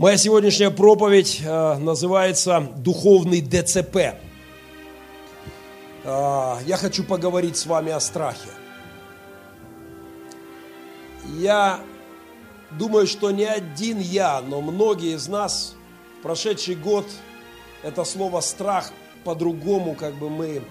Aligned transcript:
Моя 0.00 0.16
сегодняшняя 0.16 0.70
проповедь 0.70 1.42
э, 1.44 1.76
называется 1.76 2.66
«Духовный 2.76 3.42
ДЦП». 3.42 3.96
Э, 6.04 6.56
я 6.64 6.78
хочу 6.78 7.04
поговорить 7.04 7.58
с 7.58 7.66
вами 7.66 7.92
о 7.92 8.00
страхе. 8.00 8.48
Я 11.36 11.80
думаю, 12.70 13.06
что 13.06 13.30
не 13.30 13.44
один 13.44 13.98
я, 13.98 14.40
но 14.40 14.62
многие 14.62 15.16
из 15.16 15.28
нас 15.28 15.74
в 16.18 16.22
прошедший 16.22 16.76
год 16.76 17.04
это 17.82 18.04
слово 18.04 18.40
«страх» 18.40 18.92
по-другому 19.22 19.94
как 19.94 20.14
бы 20.14 20.30
мы... 20.30 20.48
Э, 20.48 20.62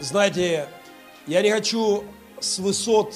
знаете, 0.00 0.66
я 1.28 1.42
не 1.42 1.52
хочу 1.52 2.02
с 2.40 2.58
высот 2.58 3.14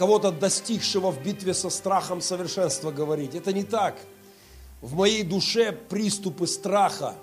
кого-то 0.00 0.32
достигшего 0.32 1.12
в 1.12 1.22
битве 1.22 1.52
со 1.52 1.68
страхом 1.68 2.22
совершенства 2.22 2.90
говорить. 2.90 3.34
Это 3.34 3.52
не 3.52 3.64
так. 3.64 3.98
В 4.80 4.94
моей 4.94 5.22
душе 5.22 5.72
приступы 5.72 6.46
страха 6.46 7.16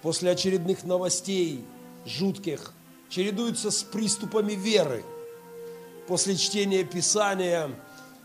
после 0.00 0.30
очередных 0.30 0.84
новостей 0.84 1.64
жутких 2.06 2.72
чередуются 3.08 3.72
с 3.72 3.82
приступами 3.82 4.52
веры. 4.52 5.02
После 6.06 6.36
чтения 6.36 6.84
Писания 6.84 7.68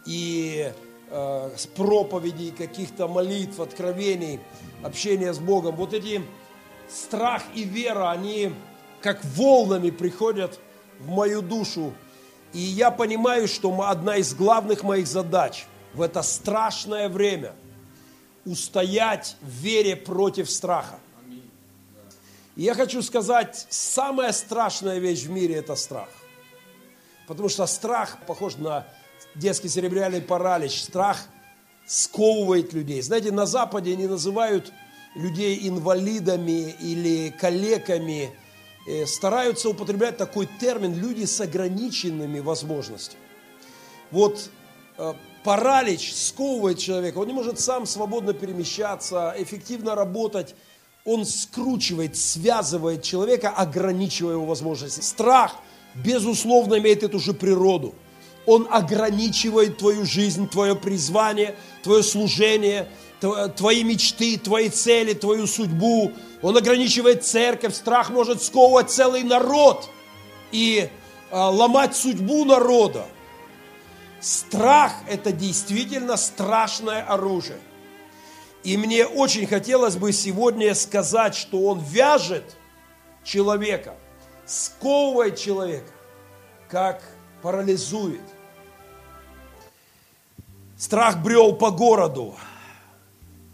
и 0.05 0.71
э, 1.10 1.52
с 1.58 1.66
проповедей, 1.66 2.52
каких-то 2.52 3.08
молитв, 3.08 3.60
откровений, 3.60 4.40
общения 4.84 5.34
с 5.34 5.40
Богом. 5.40 5.77
Вот 5.77 5.96
эти 5.96 6.21
страх 6.88 7.41
и 7.55 7.63
вера, 7.63 8.12
они 8.12 8.54
как 9.02 9.26
волнами 9.26 9.90
приходят 9.90 10.60
в 10.99 11.08
мою 11.08 11.41
душу 11.41 11.91
и 12.53 12.59
я 12.59 12.91
понимаю, 12.91 13.48
что 13.48 13.75
одна 13.81 14.17
из 14.17 14.34
главных 14.34 14.84
моих 14.84 15.07
задач 15.07 15.66
в 15.93 16.02
это 16.02 16.21
страшное 16.21 17.09
время 17.09 17.53
устоять 18.45 19.35
в 19.41 19.49
вере 19.49 19.95
против 19.95 20.49
страха. 20.49 20.99
И 22.55 22.63
я 22.63 22.76
хочу 22.76 23.01
сказать, 23.01 23.65
самая 23.70 24.32
страшная 24.32 24.99
вещь 24.99 25.23
в 25.23 25.32
мире– 25.32 25.55
это 25.57 25.76
страх. 25.76 26.10
Потому 27.27 27.49
что 27.49 27.65
страх 27.65 28.20
похож 28.27 28.57
на 28.57 28.85
детский 29.34 29.70
серебряный 29.70 30.21
паралич. 30.21 30.84
Страх 30.84 31.26
сковывает 31.88 32.73
людей. 32.73 33.01
Знаете, 33.01 33.32
на 33.32 33.48
Западе 33.48 33.93
они 33.93 34.05
называют 34.05 34.71
людей 35.15 35.67
инвалидами 35.67 36.76
или 36.79 37.29
калеками– 37.29 38.38
стараются 39.05 39.70
употреблять 39.70 40.17
такой 40.17 40.48
термин 40.59 40.95
люди 40.95 41.26
с 41.26 41.39
ограниченными 41.39 42.39
возможностями. 42.39 43.21
Вот 44.12 44.49
э, 44.98 45.13
паралич 45.43 46.13
сковывает 46.13 46.79
человека, 46.79 47.17
он 47.17 47.27
не 47.27 47.34
может 47.34 47.59
сам 47.59 47.85
свободно 47.85 48.34
перемещаться, 48.34 49.34
эффективно 49.37 49.95
работать, 49.95 50.55
он 51.05 51.26
скручивает, 51.26 52.15
связывает 52.15 53.04
человека, 53.04 53.49
ограничивая 53.49 54.34
его 54.34 54.45
возможности. 54.45 55.01
Страх, 55.01 55.55
безусловно, 55.95 56.77
имеет 56.79 57.04
эту 57.04 57.20
же 57.20 57.34
природу. 57.34 57.93
Он 58.45 58.67
ограничивает 58.70 59.77
твою 59.77 60.05
жизнь, 60.05 60.48
твое 60.49 60.76
призвание, 60.76 61.55
твое 61.81 62.04
служение, 62.04 62.87
твои 63.55 63.84
мечты, 63.84 64.38
твои 64.38 64.69
цели, 64.69 65.13
твою 65.13 65.47
судьбу, 65.47 66.12
он 66.41 66.57
ограничивает 66.57 67.24
церковь, 67.25 67.74
страх 67.74 68.09
может 68.09 68.44
сковывать 68.44 68.91
целый 68.91 69.24
народ 69.24 69.90
и 70.52 70.90
а, 71.31 71.50
ломать 71.50 71.96
судьбу 71.96 72.44
народа. 72.46 73.06
Страх– 74.19 74.94
это 75.09 75.31
действительно 75.31 76.18
страшное 76.18 77.01
оружие. 77.03 77.59
И 78.63 78.78
мне 78.78 79.06
очень 79.06 79.47
хотелось 79.47 79.97
бы 79.97 80.13
сегодня 80.13 80.74
сказать, 80.75 81.35
что 81.35 81.62
он 81.63 81.79
вяжет 81.79 82.56
человека, 83.23 83.95
сковывает 84.45 85.38
человека, 85.38 85.91
как 86.69 87.01
парализует. 87.41 88.22
Страх 90.78 91.22
брел 91.22 91.55
по 91.55 91.72
городу, 91.72 92.35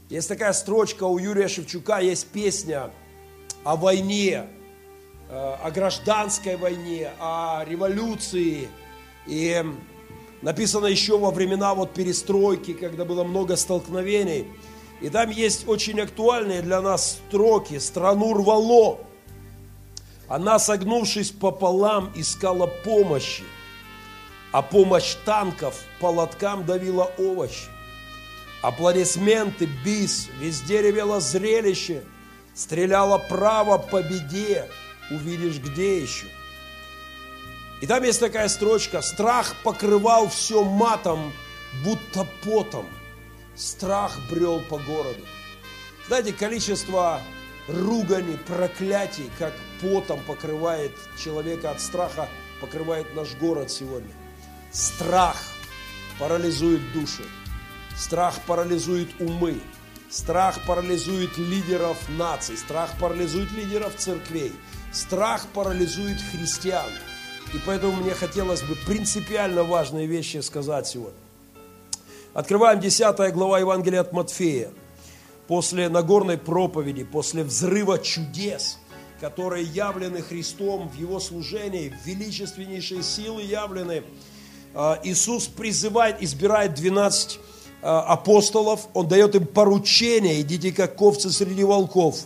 есть 0.09 0.27
такая 0.27 0.53
строчка 0.53 1.03
у 1.03 1.19
Юрия 1.19 1.47
Шевчука, 1.47 1.99
есть 1.99 2.27
песня 2.27 2.89
о 3.63 3.75
войне, 3.75 4.47
э, 5.29 5.55
о 5.63 5.69
гражданской 5.69 6.57
войне, 6.57 7.11
о 7.19 7.63
революции. 7.63 8.69
И 9.27 9.63
написано 10.41 10.87
еще 10.87 11.19
во 11.19 11.29
времена 11.29 11.75
вот 11.75 11.93
перестройки, 11.93 12.73
когда 12.73 13.05
было 13.05 13.23
много 13.23 13.55
столкновений. 13.55 14.47
И 14.99 15.09
там 15.09 15.29
есть 15.29 15.67
очень 15.67 16.01
актуальные 16.01 16.63
для 16.63 16.81
нас 16.81 17.19
строки. 17.27 17.77
«Страну 17.77 18.33
рвало, 18.33 18.97
она, 20.27 20.57
согнувшись 20.57 21.29
пополам, 21.29 22.11
искала 22.15 22.65
помощи, 22.65 23.43
а 24.51 24.63
помощь 24.63 25.15
танков 25.23 25.83
по 25.99 26.07
лоткам 26.07 26.65
давила 26.65 27.11
овощи. 27.19 27.69
Аплодисменты, 28.61 29.69
бис, 29.85 30.29
везде 30.39 30.81
ревело 30.81 31.19
зрелище, 31.19 32.03
Стреляло 32.59 33.19
право 33.19 33.77
по 33.77 34.03
беде, 34.03 34.69
увидишь 35.09 35.59
где 35.59 36.01
еще. 36.01 36.25
И 37.79 37.87
там 37.87 38.03
есть 38.03 38.19
такая 38.19 38.49
строчка, 38.49 39.01
страх 39.01 39.55
покрывал 39.63 40.27
все 40.27 40.61
матом, 40.65 41.31
будто 41.85 42.27
потом. 42.43 42.85
Страх 43.55 44.19
брел 44.29 44.59
по 44.59 44.77
городу. 44.77 45.21
Знаете, 46.07 46.33
количество 46.33 47.21
ругани, 47.69 48.37
проклятий, 48.45 49.31
как 49.39 49.53
потом 49.81 50.19
покрывает 50.25 50.91
человека 51.17 51.71
от 51.71 51.79
страха, 51.79 52.27
покрывает 52.59 53.15
наш 53.15 53.35
город 53.35 53.71
сегодня. 53.71 54.11
Страх 54.73 55.37
парализует 56.19 56.91
души. 56.91 57.23
Страх 57.99 58.39
парализует 58.47 59.09
умы. 59.19 59.59
Страх 60.09 60.65
парализует 60.65 61.37
лидеров 61.37 61.97
наций. 62.17 62.55
Страх 62.55 62.91
парализует 62.97 63.51
лидеров 63.51 63.93
церквей. 63.97 64.53
Страх 64.93 65.45
парализует 65.53 66.17
христиан. 66.31 66.89
И 67.53 67.57
поэтому 67.65 67.97
мне 67.97 68.13
хотелось 68.13 68.61
бы 68.61 68.75
принципиально 68.87 69.65
важные 69.65 70.07
вещи 70.07 70.37
сказать 70.37 70.87
сегодня. 70.87 71.19
Открываем 72.33 72.79
10 72.79 73.33
глава 73.33 73.59
Евангелия 73.59 73.99
от 73.99 74.13
Матфея. 74.13 74.71
После 75.47 75.89
Нагорной 75.89 76.37
проповеди, 76.37 77.03
после 77.03 77.43
взрыва 77.43 77.99
чудес, 77.99 78.77
которые 79.19 79.65
явлены 79.65 80.21
Христом 80.21 80.87
в 80.87 80.95
Его 80.95 81.19
служении, 81.19 81.93
величественнейшие 82.05 83.03
силы 83.03 83.41
явлены, 83.41 84.03
а, 84.73 85.01
Иисус 85.03 85.47
призывает, 85.47 86.21
избирает 86.21 86.75
12 86.75 87.39
Э, 87.39 87.48
апостолов, 87.81 88.87
он 88.93 89.07
дает 89.07 89.35
им 89.35 89.45
поручение, 89.45 90.41
идите 90.41 90.71
как 90.71 90.95
ковцы 90.95 91.31
среди 91.31 91.63
волков, 91.63 92.25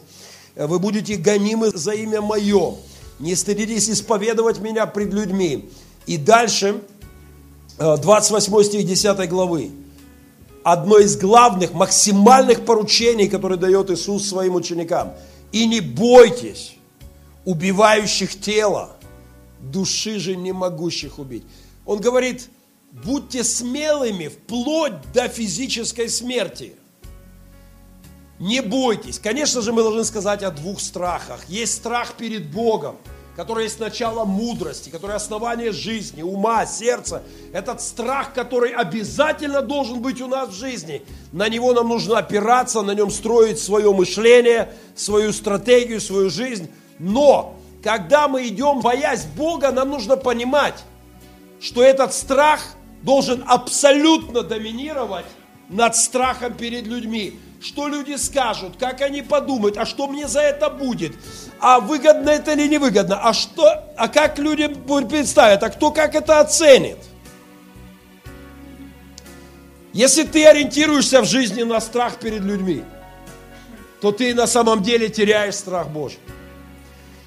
э, 0.55 0.65
вы 0.65 0.79
будете 0.79 1.15
гонимы 1.15 1.69
за 1.69 1.91
имя 1.91 2.21
мое, 2.21 2.75
не 3.19 3.35
стыдитесь 3.35 3.89
исповедовать 3.89 4.59
меня 4.59 4.85
пред 4.85 5.13
людьми. 5.13 5.69
И 6.05 6.17
дальше, 6.17 6.81
28 7.77 8.55
э, 8.55 8.63
стих 8.63 8.85
10 8.85 9.29
главы, 9.29 9.71
одно 10.63 10.97
из 10.97 11.17
главных, 11.17 11.73
максимальных 11.73 12.65
поручений, 12.65 13.27
которые 13.27 13.59
дает 13.59 13.91
Иисус 13.91 14.27
своим 14.27 14.55
ученикам. 14.55 15.13
И 15.51 15.67
не 15.67 15.81
бойтесь 15.81 16.75
убивающих 17.45 18.39
тело, 18.39 18.95
души 19.59 20.19
же 20.19 20.35
не 20.35 20.51
могущих 20.51 21.19
убить. 21.19 21.43
Он 21.85 21.99
говорит, 21.99 22.49
будьте 22.93 23.43
смелыми 23.43 24.27
вплоть 24.27 24.93
до 25.13 25.27
физической 25.27 26.07
смерти. 26.09 26.75
Не 28.39 28.61
бойтесь. 28.61 29.19
Конечно 29.19 29.61
же, 29.61 29.73
мы 29.73 29.83
должны 29.83 30.03
сказать 30.03 30.43
о 30.43 30.51
двух 30.51 30.79
страхах. 30.79 31.41
Есть 31.47 31.75
страх 31.75 32.13
перед 32.13 32.51
Богом, 32.51 32.97
который 33.35 33.63
есть 33.63 33.79
начало 33.79 34.25
мудрости, 34.25 34.89
который 34.89 35.15
основание 35.15 35.71
жизни, 35.71 36.21
ума, 36.21 36.65
сердца. 36.65 37.23
Этот 37.51 37.81
страх, 37.81 38.33
который 38.33 38.71
обязательно 38.71 39.61
должен 39.61 40.01
быть 40.01 40.21
у 40.21 40.27
нас 40.27 40.49
в 40.49 40.53
жизни. 40.53 41.03
На 41.31 41.49
него 41.49 41.73
нам 41.73 41.89
нужно 41.89 42.19
опираться, 42.19 42.81
на 42.81 42.91
нем 42.91 43.09
строить 43.09 43.59
свое 43.59 43.91
мышление, 43.91 44.73
свою 44.95 45.31
стратегию, 45.31 46.01
свою 46.01 46.29
жизнь. 46.29 46.69
Но, 46.99 47.55
когда 47.81 48.27
мы 48.27 48.47
идем, 48.47 48.81
боясь 48.81 49.25
Бога, 49.25 49.71
нам 49.71 49.89
нужно 49.89 50.17
понимать, 50.17 50.83
что 51.59 51.81
этот 51.81 52.13
страх– 52.13 52.59
должен 53.03 53.43
абсолютно 53.45 54.41
доминировать 54.41 55.25
над 55.69 55.95
страхом 55.95 56.53
перед 56.53 56.87
людьми. 56.87 57.39
Что 57.61 57.87
люди 57.87 58.15
скажут, 58.15 58.75
как 58.77 59.01
они 59.01 59.21
подумают, 59.21 59.77
а 59.77 59.85
что 59.85 60.07
мне 60.07 60.27
за 60.27 60.41
это 60.41 60.69
будет, 60.69 61.13
а 61.59 61.79
выгодно 61.79 62.29
это 62.29 62.53
или 62.53 62.67
невыгодно, 62.67 63.21
а, 63.21 63.33
что, 63.33 63.65
а 63.95 64.09
как 64.09 64.37
люди 64.37 64.67
представят, 65.07 65.63
а 65.63 65.69
кто 65.69 65.91
как 65.91 66.15
это 66.15 66.39
оценит. 66.39 66.97
Если 69.93 70.23
ты 70.23 70.45
ориентируешься 70.45 71.21
в 71.21 71.25
жизни 71.25 71.63
на 71.63 71.79
страх 71.79 72.19
перед 72.19 72.41
людьми, 72.41 72.83
то 74.01 74.11
ты 74.11 74.33
на 74.33 74.47
самом 74.47 74.83
деле 74.83 75.07
теряешь 75.07 75.55
страх 75.55 75.87
Божий. 75.87 76.19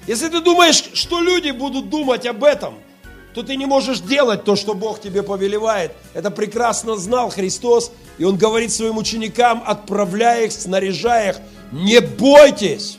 Если 0.05 0.27
ты 0.27 0.41
думаешь, 0.41 0.83
что 0.93 1.19
люди 1.19 1.49
будут 1.49 1.89
думать 1.89 2.27
об 2.27 2.43
этом, 2.43 2.75
то 3.37 3.43
ты 3.43 3.55
не 3.55 3.67
можешь 3.67 3.99
делать 3.99 4.45
то, 4.45 4.55
что 4.55 4.73
Бог 4.73 4.99
тебе 4.99 5.21
повелевает. 5.21 5.91
Это 6.15 6.31
прекрасно 6.31 6.95
знал 6.95 7.29
Христос, 7.29 7.91
и 8.17 8.23
Он 8.23 8.35
говорит 8.35 8.71
своим 8.71 8.97
ученикам, 8.97 9.61
отправляя 9.63 10.45
их, 10.45 10.51
снаряжая 10.51 11.33
их, 11.33 11.37
не 11.71 12.01
бойтесь. 12.01 12.97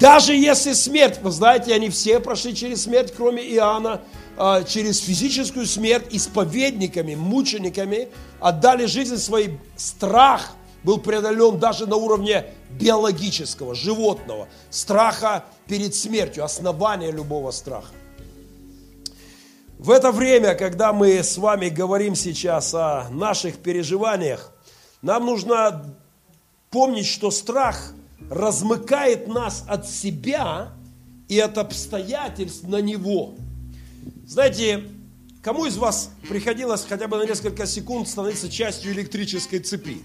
Даже 0.00 0.34
если 0.34 0.72
смерть, 0.72 1.20
вы 1.22 1.30
знаете, 1.30 1.72
они 1.72 1.88
все 1.88 2.18
прошли 2.18 2.52
через 2.52 2.82
смерть, 2.82 3.14
кроме 3.16 3.44
Иоанна, 3.54 4.00
а, 4.36 4.64
через 4.64 4.98
физическую 4.98 5.64
смерть, 5.64 6.06
исповедниками, 6.10 7.14
мучениками, 7.14 8.08
отдали 8.40 8.86
жизнь 8.86 9.18
свой 9.18 9.60
страх 9.76 10.56
был 10.82 10.98
преодолен 10.98 11.60
даже 11.60 11.86
на 11.86 11.94
уровне 11.94 12.46
биологического, 12.70 13.76
животного, 13.76 14.48
страха 14.68 15.44
перед 15.68 15.94
смертью, 15.94 16.42
основания 16.42 17.12
любого 17.12 17.52
страха. 17.52 17.92
В 19.82 19.90
это 19.90 20.12
время, 20.12 20.54
когда 20.54 20.92
мы 20.92 21.22
с 21.22 21.36
вами 21.36 21.68
говорим 21.68 22.14
сейчас 22.14 22.72
о 22.74 23.08
наших 23.10 23.58
переживаниях, 23.58 24.52
нам 25.02 25.26
нужно 25.26 25.94
помнить, 26.70 27.06
что 27.06 27.30
страх 27.30 27.92
размыкает 28.30 29.28
нас 29.28 29.64
от 29.68 29.88
себя 29.88 30.72
и 31.28 31.38
от 31.38 31.58
обстоятельств 31.58 32.66
на 32.66 32.80
него– 32.80 33.34
знаете, 34.26 34.84
кому 35.42 35.66
из 35.66 35.76
вас 35.76 36.10
приходилось 36.28 36.86
хотя 36.88 37.06
бы 37.06 37.18
на 37.18 37.24
несколько 37.24 37.66
секунд 37.66 38.08
становиться 38.08 38.48
частью 38.48 38.92
электрической 38.92 39.58
цепи? 39.58 39.98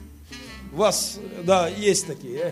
У 0.74 0.78
вас, 0.78 1.20
да, 1.44 1.70
есть 1.70 2.08
такие. 2.08 2.38
Э? 2.38 2.52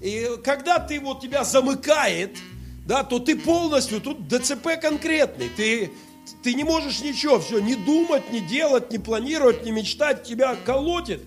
И 0.00 0.28
когда 0.42 0.78
ты 0.78 0.98
вот 0.98 1.20
тебя 1.20 1.44
замыкает, 1.44 2.38
да, 2.86 3.04
то 3.04 3.18
ты 3.18 3.36
полностью, 3.36 4.00
тут 4.00 4.28
ДЦП 4.28 4.80
конкретный, 4.80 5.50
ты, 5.54 5.92
ты 6.42 6.54
не 6.54 6.64
можешь 6.64 7.00
ничего, 7.00 7.40
все, 7.40 7.58
не 7.58 7.74
думать, 7.74 8.30
не 8.30 8.40
делать, 8.40 8.90
не 8.90 8.98
планировать, 8.98 9.64
не 9.64 9.72
мечтать, 9.72 10.24
тебя 10.24 10.54
колотит. 10.54 11.22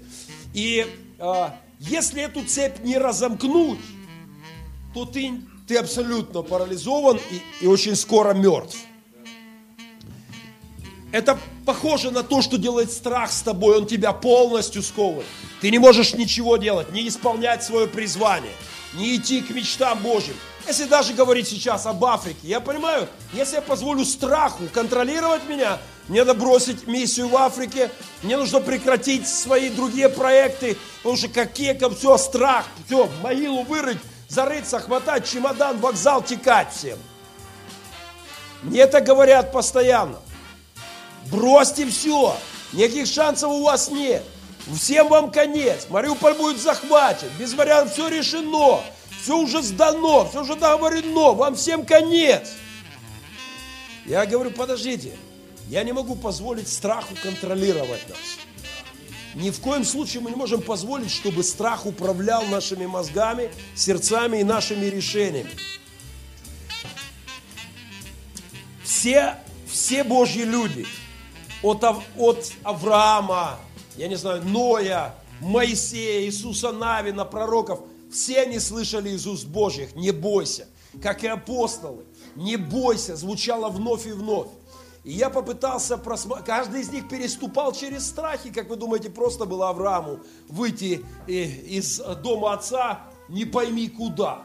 И 0.53 0.85
а, 1.19 1.57
если 1.79 2.21
эту 2.21 2.43
цепь 2.45 2.79
не 2.83 2.97
разомкнуть, 2.97 3.79
то 4.93 5.05
ты, 5.05 5.33
ты 5.67 5.77
абсолютно 5.77 6.41
парализован 6.41 7.19
и, 7.31 7.65
и 7.65 7.67
очень 7.67 7.95
скоро 7.95 8.33
мертв. 8.33 8.77
Это 11.11 11.37
похоже 11.65 12.09
на 12.09 12.23
то, 12.23 12.41
что 12.41 12.57
делает 12.57 12.91
страх 12.91 13.31
с 13.31 13.43
тобой. 13.43 13.77
Он 13.77 13.85
тебя 13.85 14.13
полностью 14.13 14.81
сковывает. 14.81 15.27
Ты 15.61 15.69
не 15.69 15.77
можешь 15.77 16.15
ничего 16.15 16.57
делать, 16.57 16.91
не 16.91 17.07
исполнять 17.07 17.63
свое 17.63 17.87
призвание, 17.87 18.51
не 18.95 19.15
идти 19.15 19.41
к 19.41 19.51
мечтам 19.51 19.99
Божьим. 19.99 20.33
Если 20.65 20.85
даже 20.85 21.13
говорить 21.13 21.47
сейчас 21.47 21.85
об 21.85 22.03
Африке, 22.05 22.39
я 22.43 22.61
понимаю, 22.61 23.07
если 23.33 23.55
я 23.55 23.61
позволю 23.61 24.05
страху 24.05 24.63
контролировать 24.73 25.47
меня, 25.47 25.77
мне 26.07 26.23
надо 26.23 26.39
бросить 26.39 26.87
миссию 26.87 27.27
в 27.27 27.35
Африке, 27.35 27.91
мне 28.21 28.37
нужно 28.37 28.61
прекратить 28.61 29.27
свои 29.27 29.69
другие 29.69 30.07
проекты, 30.07 30.77
потому 30.97 31.17
что 31.17 31.27
какие 31.27 31.73
ко 31.73 31.89
все 31.89 32.17
страх, 32.17 32.65
все, 32.85 33.09
могилу 33.21 33.63
вырыть, 33.63 33.99
зарыться, 34.29 34.79
хватать 34.79 35.29
чемодан, 35.29 35.79
вокзал, 35.79 36.23
текать 36.23 36.73
всем. 36.73 36.97
Мне 38.61 38.81
это 38.81 39.01
говорят 39.01 39.51
постоянно. 39.51 40.19
Бросьте 41.29 41.85
все. 41.85 42.35
Никаких 42.71 43.07
шансов 43.07 43.51
у 43.51 43.63
вас 43.63 43.91
нет. 43.91 44.23
Всем 44.73 45.09
вам 45.09 45.31
конец. 45.31 45.87
Мариуполь 45.89 46.33
будет 46.33 46.61
захвачен. 46.61 47.27
Без 47.37 47.53
вариантов 47.53 47.93
все 47.93 48.07
решено. 48.07 48.81
Все 49.23 49.37
уже 49.37 49.61
сдано, 49.61 50.27
все 50.29 50.41
уже 50.41 50.55
договорено. 50.55 51.31
Вам 51.31 51.55
всем 51.55 51.85
конец. 51.85 52.51
Я 54.05 54.25
говорю, 54.25 54.51
подождите. 54.51 55.15
Я 55.69 55.85
не 55.85 55.93
могу 55.93 56.15
позволить 56.15 56.67
страху 56.67 57.15
контролировать 57.23 58.07
нас. 58.09 58.19
Ни 59.33 59.49
в 59.49 59.61
коем 59.61 59.85
случае 59.85 60.21
мы 60.21 60.31
не 60.31 60.35
можем 60.35 60.61
позволить, 60.61 61.09
чтобы 61.09 61.41
страх 61.43 61.85
управлял 61.85 62.43
нашими 62.47 62.85
мозгами, 62.85 63.49
сердцами 63.75 64.39
и 64.39 64.43
нашими 64.43 64.87
решениями. 64.87 65.51
Все, 68.83 69.37
все 69.65 70.03
Божьи 70.03 70.43
люди– 70.43 70.85
от, 71.63 71.83
от 72.17 72.51
Авраама, 72.63 73.57
я 73.95 74.07
не 74.07 74.15
знаю, 74.15 74.43
Ноя, 74.43 75.15
Моисея, 75.39 76.25
Иисуса 76.25 76.71
Навина, 76.71 77.25
пророков, 77.25 77.79
все 78.13 78.41
они 78.41 78.59
слышали 78.59 79.09
из 79.09 79.27
уст 79.27 79.45
Божьих, 79.45 79.95
не 79.95 80.11
бойся, 80.11 80.67
как 81.01 81.23
и 81.23 81.27
апостолы, 81.27 82.05
не 82.35 82.57
бойся, 82.57 83.15
звучало 83.15 83.69
вновь 83.69 84.05
и 84.05 84.11
вновь. 84.11 84.47
И 85.03 85.11
я 85.11 85.29
попытался 85.29 85.97
просмотреть, 85.97 86.45
каждый 86.45 86.81
из 86.81 86.89
них 86.89 87.09
переступал 87.09 87.73
через 87.73 88.07
страхи, 88.07 88.51
как 88.51 88.69
вы 88.69 88.77
думаете, 88.77 89.09
просто 89.09 89.45
было 89.45 89.69
Аврааму 89.69 90.19
выйти 90.47 91.03
э, 91.27 91.31
из 91.31 91.99
дома 92.23 92.53
отца, 92.53 93.01
не 93.27 93.43
пойми 93.43 93.89
куда. 93.89 94.43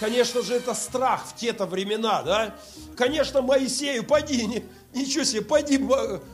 Конечно 0.00 0.42
же, 0.42 0.54
это 0.54 0.74
страх 0.74 1.24
в 1.26 1.36
те-то 1.36 1.64
времена, 1.64 2.22
да? 2.22 2.54
Конечно, 2.96 3.40
Моисею, 3.40 4.04
пойди, 4.04 4.44
не, 4.44 4.64
Ничего 4.94 5.24
себе, 5.24 5.42
пойди 5.42 5.84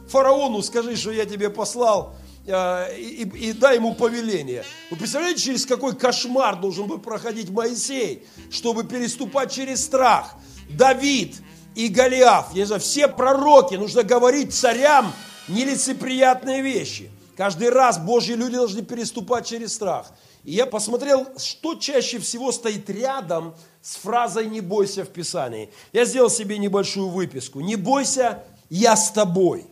фараону, 0.08 0.60
скажи, 0.62 0.94
что 0.94 1.10
я 1.10 1.24
тебе 1.24 1.48
послал, 1.48 2.14
э, 2.46 2.96
и, 2.98 3.22
и, 3.22 3.52
дай 3.52 3.76
ему 3.76 3.94
повеление. 3.94 4.64
Вы 4.90 4.96
представляете, 4.96 5.40
через 5.40 5.66
какой 5.66 5.96
кошмар 5.96 6.60
должен 6.60 6.86
был 6.86 6.98
проходить 6.98 7.50
Моисей, 7.50 8.26
чтобы 8.50 8.84
переступать 8.84 9.52
через 9.52 9.84
страх? 9.84 10.34
Давид 10.70 11.36
и 11.74 11.88
Голиаф, 11.88 12.52
я 12.54 12.66
знаю, 12.66 12.80
все 12.80 13.08
пророки, 13.08 13.74
нужно 13.74 14.02
говорить 14.02 14.54
царям 14.54 15.12
нелицеприятные 15.48 16.62
вещи. 16.62 17.10
Каждый 17.36 17.70
раз 17.70 17.98
Божьи 17.98 18.34
люди 18.34 18.56
должны 18.56 18.82
переступать 18.82 19.46
через 19.46 19.72
страх. 19.72 20.12
И 20.44 20.52
я 20.52 20.66
посмотрел, 20.66 21.26
что 21.38 21.74
чаще 21.74 22.18
всего 22.18 22.52
стоит 22.52 22.88
рядом 22.90 23.54
с 23.82 23.96
фразой 23.96 24.46
«не 24.46 24.60
бойся» 24.60 25.04
в 25.04 25.08
Писании. 25.08 25.70
Я 25.92 26.04
сделал 26.04 26.30
себе 26.30 26.58
небольшую 26.58 27.08
выписку. 27.08 27.60
«Не 27.60 27.76
бойся, 27.76 28.42
я 28.68 28.96
с 28.96 29.10
тобой. 29.10 29.66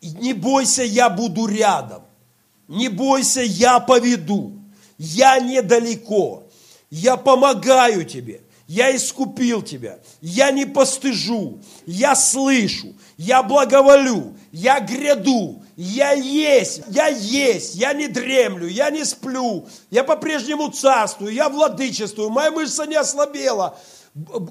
Не 0.00 0.32
бойся, 0.32 0.82
я 0.82 1.08
буду 1.08 1.46
рядом. 1.46 2.02
Не 2.68 2.88
бойся, 2.88 3.40
я 3.40 3.80
поведу. 3.80 4.52
Я 4.98 5.40
недалеко. 5.40 6.44
Я 6.90 7.16
помогаю 7.16 8.04
тебе. 8.04 8.42
Я 8.66 8.94
искупил 8.94 9.62
тебя. 9.62 9.98
Я 10.20 10.50
не 10.50 10.66
постыжу. 10.66 11.58
Я 11.86 12.14
слышу. 12.14 12.94
Я 13.16 13.42
благоволю. 13.42 14.36
Я 14.52 14.80
гряду. 14.80 15.62
Я 15.80 16.10
есть, 16.10 16.82
я 16.88 17.06
есть, 17.06 17.76
я 17.76 17.92
не 17.92 18.08
дремлю, 18.08 18.66
я 18.66 18.90
не 18.90 19.04
сплю, 19.04 19.68
я 19.90 20.02
по-прежнему 20.02 20.72
царствую, 20.72 21.32
я 21.32 21.48
владычествую, 21.48 22.30
моя 22.30 22.50
мышца 22.50 22.84
не 22.84 22.96
ослабела. 22.96 23.78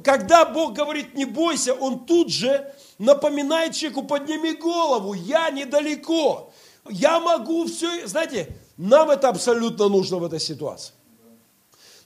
Когда 0.06 0.46
Бог 0.46 0.72
говорит 0.72 1.16
не 1.16 1.26
бойся, 1.26 1.74
Он 1.74 2.06
тут 2.06 2.30
же 2.30 2.74
напоминает 3.00 3.76
человеку, 3.76 4.04
подними 4.04 4.54
голову, 4.54 5.14
я 5.14 5.50
недалеко, 5.50 6.52
я 6.90 7.20
могу 7.20 7.66
все, 7.66 8.08
знаете, 8.08 8.56
нам 8.78 9.10
это 9.10 9.30
абсолютно 9.30 9.90
нужно 9.90 10.18
в 10.18 10.24
этой 10.24 10.40
ситуации. 10.40 10.94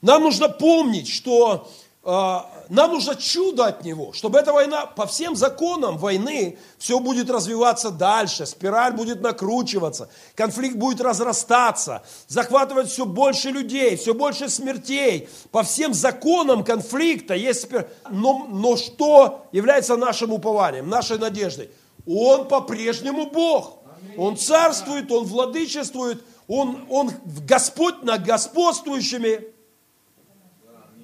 Нам 0.01 0.23
нужно 0.23 0.49
помнить, 0.49 1.07
что 1.07 1.69
а, 2.03 2.49
нам 2.71 2.91
нужно 2.91 3.17
чудо 3.17 3.65
от 3.65 3.83
него, 3.83 4.13
чтобы 4.13 4.39
эта 4.39 4.53
война, 4.53 4.85
по 4.85 5.05
всем 5.05 5.35
законам 5.35 5.97
войны, 5.97 6.57
все 6.77 7.01
будет 7.01 7.29
развиваться 7.29 7.91
дальше, 7.91 8.45
спираль 8.45 8.93
будет 8.93 9.19
накручиваться, 9.19 10.07
конфликт 10.35 10.77
будет 10.77 11.01
разрастаться, 11.01 12.01
захватывать 12.29 12.87
все 12.87 13.05
больше 13.05 13.49
людей, 13.49 13.97
все 13.97 14.13
больше 14.13 14.47
смертей. 14.47 15.27
По 15.51 15.63
всем 15.63 15.93
законам 15.93 16.63
конфликта 16.63 17.33
есть 17.33 17.63
спираль. 17.63 17.89
Но, 18.09 18.47
но 18.49 18.77
что 18.77 19.47
является 19.51 19.97
нашим 19.97 20.31
упованием, 20.31 20.87
нашей 20.87 21.19
надеждой? 21.19 21.71
Он 22.07 22.47
по-прежнему 22.47 23.29
Бог. 23.29 23.79
Он 24.15 24.37
царствует, 24.37 25.11
Он 25.11 25.25
владычествует, 25.25 26.23
Он, 26.47 26.85
он 26.89 27.11
Господь 27.45 28.01
над 28.03 28.23
господствующими. 28.23 29.50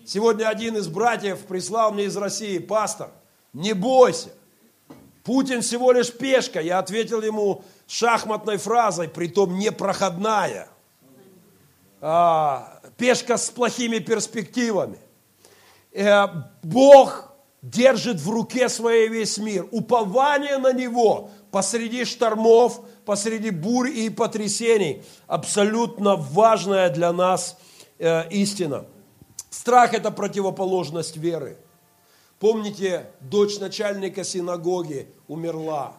Сегодня 0.07 0.47
один 0.47 0.77
из 0.77 0.87
братьев 0.87 1.39
прислал 1.39 1.91
мне 1.91 2.05
из 2.05 2.15
России, 2.15 2.59
пастор, 2.59 3.09
не 3.51 3.73
бойся, 3.73 4.29
Путин 5.25 5.61
всего 5.61 5.91
лишь 5.91 6.13
пешка. 6.13 6.61
Я 6.61 6.79
ответил 6.79 7.21
ему 7.21 7.65
шахматной 7.87 8.55
фразой, 8.55 9.09
притом 9.09 9.59
непроходная. 9.59 10.69
А, 11.99 12.79
пешка 12.95 13.37
с 13.37 13.49
плохими 13.49 13.99
перспективами. 13.99 14.97
Э, 15.91 16.27
Бог 16.63 17.33
держит 17.61 18.21
в 18.21 18.29
руке 18.29 18.69
своей 18.69 19.09
весь 19.09 19.37
мир. 19.37 19.67
Упование 19.71 20.57
на 20.57 20.71
Него 20.71 21.31
посреди 21.51 22.05
штормов, 22.05 22.79
посреди 23.03 23.49
бурь 23.49 23.89
и 23.89 24.09
потрясений. 24.09 25.03
Абсолютно 25.27 26.15
важная 26.15 26.89
для 26.89 27.11
нас 27.11 27.57
э, 27.99 28.29
истина. 28.29 28.85
Страх– 29.49 29.93
это 29.95 30.11
противоположность 30.11 31.17
веры. 31.17 31.57
Помните, 32.39 33.11
дочь 33.19 33.59
начальника 33.59 34.23
синагоги 34.23 35.13
умерла. 35.27 35.97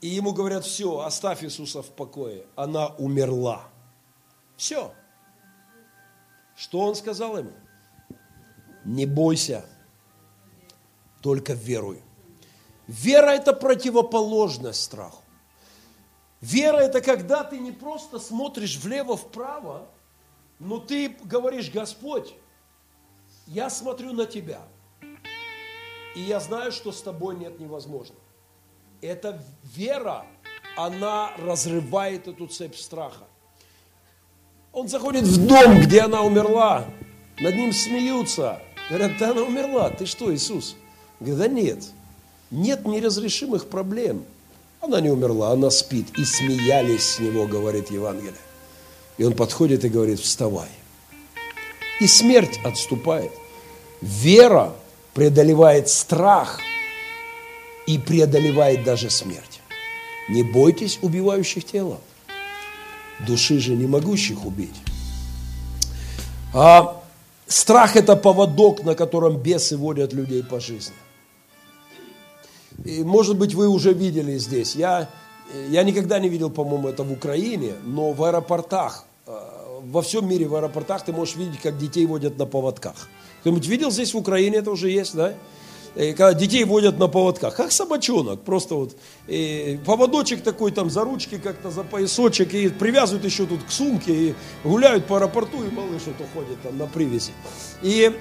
И 0.00 0.08
ему 0.08 0.32
говорят, 0.32 0.64
все, 0.64 1.00
оставь 1.00 1.44
Иисуса 1.44 1.82
в 1.82 1.90
покое. 1.90 2.46
Она 2.56 2.88
умерла. 2.98 3.68
Все. 4.56 4.92
Что 6.56 6.80
он 6.80 6.94
сказал 6.94 7.38
ему? 7.38 7.52
Не 8.84 9.06
бойся, 9.06 9.64
только 11.20 11.52
веруй. 11.52 12.02
Вера– 12.86 13.30
это 13.34 13.52
противоположность 13.52 14.82
страху. 14.82 15.22
Вера– 16.40 16.76
это 16.78 17.00
когда 17.00 17.44
ты 17.44 17.58
не 17.58 17.70
просто 17.70 18.18
смотришь 18.18 18.78
влево-вправо, 18.78 19.88
но 20.58 20.78
ты 20.78 21.16
говоришь, 21.24 21.70
Господь, 21.70 22.34
я 23.46 23.70
смотрю 23.70 24.12
на 24.12 24.26
Тебя, 24.26 24.60
и 26.14 26.20
я 26.20 26.40
знаю, 26.40 26.72
что 26.72 26.92
с 26.92 27.00
Тобой 27.02 27.36
нет 27.36 27.60
невозможного. 27.60 28.20
Эта 29.00 29.42
вера, 29.74 30.26
она 30.76 31.30
разрывает 31.38 32.26
эту 32.26 32.46
цепь 32.46 32.74
страха. 32.74 33.24
Он 34.72 34.88
заходит 34.88 35.24
в 35.24 35.46
дом, 35.46 35.80
где 35.80 36.02
она 36.02 36.22
умерла, 36.22 36.86
над 37.40 37.54
ним 37.54 37.72
смеются. 37.72 38.60
Говорят, 38.88 39.18
да 39.18 39.30
она 39.30 39.42
умерла, 39.42 39.90
ты 39.90 40.06
что, 40.06 40.34
Иисус? 40.34 40.76
Говорит, 41.20 41.38
да 41.38 41.48
нет, 41.48 41.84
нет 42.50 42.86
неразрешимых 42.86 43.68
проблем. 43.68 44.24
Она 44.80 45.00
не 45.00 45.10
умерла, 45.10 45.50
она 45.50 45.70
спит. 45.70 46.16
И 46.18 46.24
смеялись 46.24 47.14
с 47.14 47.18
него, 47.18 47.46
говорит 47.46 47.90
Евангелие. 47.90 48.34
И 49.18 49.24
он 49.24 49.34
подходит 49.34 49.84
и 49.84 49.88
говорит, 49.88 50.20
вставай. 50.20 50.68
И 52.00 52.06
смерть 52.06 52.58
отступает. 52.64 53.32
Вера 54.00 54.72
преодолевает 55.12 55.88
страх 55.88 56.60
и 57.86 57.98
преодолевает 57.98 58.84
даже 58.84 59.10
смерть. 59.10 59.60
Не 60.28 60.42
бойтесь 60.42 60.98
убивающих 61.02 61.64
тела, 61.64 61.98
души 63.26 63.58
же 63.58 63.74
не 63.74 63.86
могущих 63.86 64.46
убить. 64.46 64.76
А 66.54 67.02
страх– 67.46 67.96
это 67.96 68.14
поводок, 68.14 68.84
на 68.84 68.94
котором 68.94 69.38
бесы 69.38 69.76
водят 69.76 70.12
людей 70.12 70.44
по 70.44 70.60
жизни. 70.60 70.94
И, 72.84 73.02
может 73.02 73.36
быть, 73.36 73.54
вы 73.54 73.68
уже 73.68 73.92
видели 73.92 74.38
здесь. 74.38 74.76
Я, 74.76 75.08
я 75.68 75.82
никогда 75.82 76.20
не 76.20 76.28
видел, 76.28 76.50
по-моему, 76.50 76.88
это 76.88 77.02
в 77.02 77.10
Украине, 77.10 77.72
но 77.84 78.12
в 78.12 78.22
аэропортах, 78.22 79.04
во 79.82 80.02
всем 80.02 80.28
мире 80.28 80.46
в 80.46 80.54
аэропортах 80.54 81.04
ты 81.04 81.12
можешь 81.12 81.36
видеть, 81.36 81.60
как 81.60 81.78
детей 81.78 82.06
водят 82.06 82.38
на 82.38 82.46
поводках. 82.46 83.08
Кто-нибудь 83.40 83.66
видел 83.66 83.90
здесь 83.90 84.14
в 84.14 84.16
Украине, 84.16 84.58
это 84.58 84.70
уже 84.70 84.90
есть, 84.90 85.14
да? 85.14 85.34
И 85.94 86.12
когда 86.12 86.34
детей 86.34 86.64
водят 86.64 86.98
на 86.98 87.08
поводках, 87.08 87.56
как 87.56 87.72
собачонок, 87.72 88.42
просто 88.42 88.74
вот 88.74 88.96
и 89.26 89.80
поводочек 89.84 90.42
такой 90.42 90.70
там 90.70 90.90
за 90.90 91.02
ручки 91.02 91.38
как-то, 91.38 91.70
за 91.70 91.82
поясочек, 91.82 92.54
и 92.54 92.68
привязывают 92.68 93.24
еще 93.24 93.46
тут 93.46 93.64
к 93.64 93.70
сумке, 93.70 94.12
и 94.12 94.34
гуляют 94.64 95.06
по 95.06 95.16
аэропорту, 95.16 95.64
и 95.64 95.70
малыш 95.70 96.02
вот 96.06 96.20
уходит 96.20 96.60
там 96.62 96.78
на 96.78 96.86
привязи. 96.86 97.32
И 97.82 98.12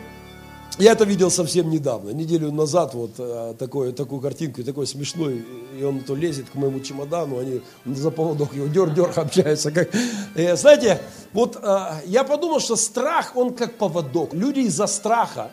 я 0.79 0.91
это 0.91 1.05
видел 1.05 1.31
совсем 1.31 1.69
недавно, 1.69 2.11
неделю 2.11 2.51
назад, 2.51 2.93
вот 2.93 3.11
э, 3.17 3.55
такое, 3.57 3.91
такую 3.91 4.21
картинку, 4.21 4.63
такой 4.63 4.85
смешной, 4.85 5.43
и 5.79 5.83
он 5.83 6.01
то 6.01 6.13
лезет 6.15 6.49
к 6.51 6.55
моему 6.55 6.79
чемодану, 6.81 7.39
они 7.39 7.61
за 7.85 8.11
поводок 8.11 8.53
его 8.53 8.67
дер-дер 8.67 9.11
общаются. 9.15 9.71
Как... 9.71 9.93
И, 9.95 9.99
э, 10.35 10.55
знаете, 10.55 11.01
вот 11.33 11.57
э, 11.61 11.77
я 12.05 12.23
подумал, 12.23 12.59
что 12.59 12.75
страх, 12.75 13.31
он 13.35 13.55
как 13.55 13.77
поводок. 13.77 14.33
Люди 14.33 14.61
из-за 14.61 14.87
страха 14.87 15.51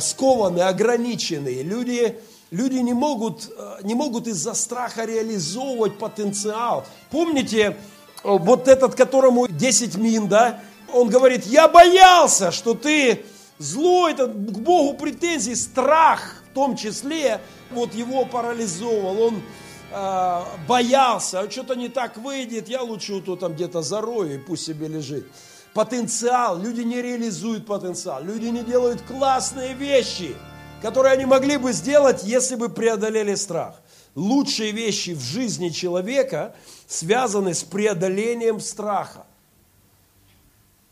скованы, 0.00 0.60
ограничены. 0.60 1.62
Люди, 1.62 2.18
люди 2.50 2.76
не 2.76 2.92
могут, 2.92 3.48
не 3.82 3.94
могут 3.94 4.26
из-за 4.26 4.52
страха 4.52 5.06
реализовывать 5.06 5.96
потенциал. 5.96 6.84
Помните, 7.10 7.78
вот 8.22 8.68
этот, 8.68 8.94
которому 8.96 9.48
10 9.48 9.96
мин, 9.96 10.28
да, 10.28 10.60
он 10.92 11.08
говорит, 11.08 11.46
я 11.46 11.68
боялся, 11.68 12.50
что 12.50 12.74
ты 12.74 13.24
Зло 13.58 14.08
это 14.08 14.26
к 14.26 14.58
Богу 14.58 14.94
претензии, 14.98 15.54
страх 15.54 16.42
в 16.50 16.54
том 16.54 16.76
числе, 16.76 17.40
вот 17.70 17.94
его 17.94 18.26
парализовал, 18.26 19.20
он 19.20 19.42
э, 19.90 20.42
боялся, 20.68 21.40
а 21.40 21.50
что-то 21.50 21.74
не 21.74 21.88
так 21.88 22.18
выйдет, 22.18 22.68
я 22.68 22.82
лучше 22.82 23.22
вот 23.24 23.40
там 23.40 23.54
где-то 23.54 23.82
зарою 23.82 24.34
и 24.34 24.38
пусть 24.38 24.66
себе 24.66 24.88
лежит. 24.88 25.26
Потенциал, 25.72 26.58
люди 26.58 26.82
не 26.82 27.00
реализуют 27.00 27.66
потенциал, 27.66 28.22
люди 28.22 28.46
не 28.46 28.62
делают 28.62 29.00
классные 29.02 29.72
вещи, 29.72 30.34
которые 30.82 31.14
они 31.14 31.24
могли 31.24 31.56
бы 31.56 31.72
сделать, 31.72 32.22
если 32.24 32.56
бы 32.56 32.68
преодолели 32.68 33.34
страх. 33.34 33.80
Лучшие 34.14 34.72
вещи 34.72 35.14
в 35.14 35.20
жизни 35.20 35.70
человека 35.70 36.54
связаны 36.86 37.54
с 37.54 37.62
преодолением 37.62 38.60
страха. 38.60 39.26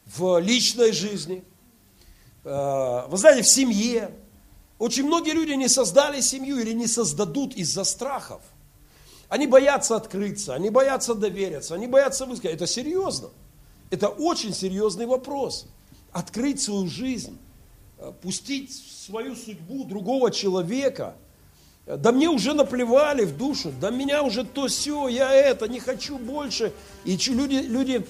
В 0.07 0.38
личной 0.38 0.93
жизни– 0.93 1.45
вы 2.44 3.16
знаете, 3.16 3.42
в 3.42 3.49
семье. 3.49 4.11
Очень 4.78 5.06
многие 5.06 5.32
люди 5.32 5.52
не 5.52 5.68
создали 5.68 6.20
семью 6.20 6.59
или 6.59 6.73
не 6.73 6.87
создадут 6.87 7.54
из-за 7.54 7.85
страхов. 7.85 8.40
Они 9.28 9.47
боятся 9.47 9.97
открыться, 9.97 10.54
они 10.54 10.70
боятся 10.70 11.14
довериться, 11.14 11.75
они 11.75 11.87
боятся 11.87 12.26
высказать. 12.26 12.56
Это 12.56 12.66
серьезно. 12.66 13.28
Это 13.90 14.09
очень 14.09 14.54
серьезный 14.54 15.06
вопрос. 15.06 15.66
Открыть 16.12 16.61
свою 16.61 16.88
жизнь, 16.88 17.38
э, 17.99 18.12
пустить 18.23 18.73
свою 18.73 19.37
судьбу 19.37 19.85
другого 19.85 20.30
человека. 20.30 21.14
Да 21.87 22.12
мне 22.12 22.28
уже 22.28 22.54
наплевали 22.54 23.25
в 23.25 23.37
душу, 23.37 23.73
да 23.80 23.90
меня 23.90 24.23
уже 24.23 24.44
то 24.44 24.66
все, 24.68 25.09
я 25.09 25.32
это, 25.32 25.68
не 25.68 25.80
хочу 25.80 26.18
больше. 26.18 26.73
И 27.04 27.16
люди, 27.28 27.54
люди 27.54 28.06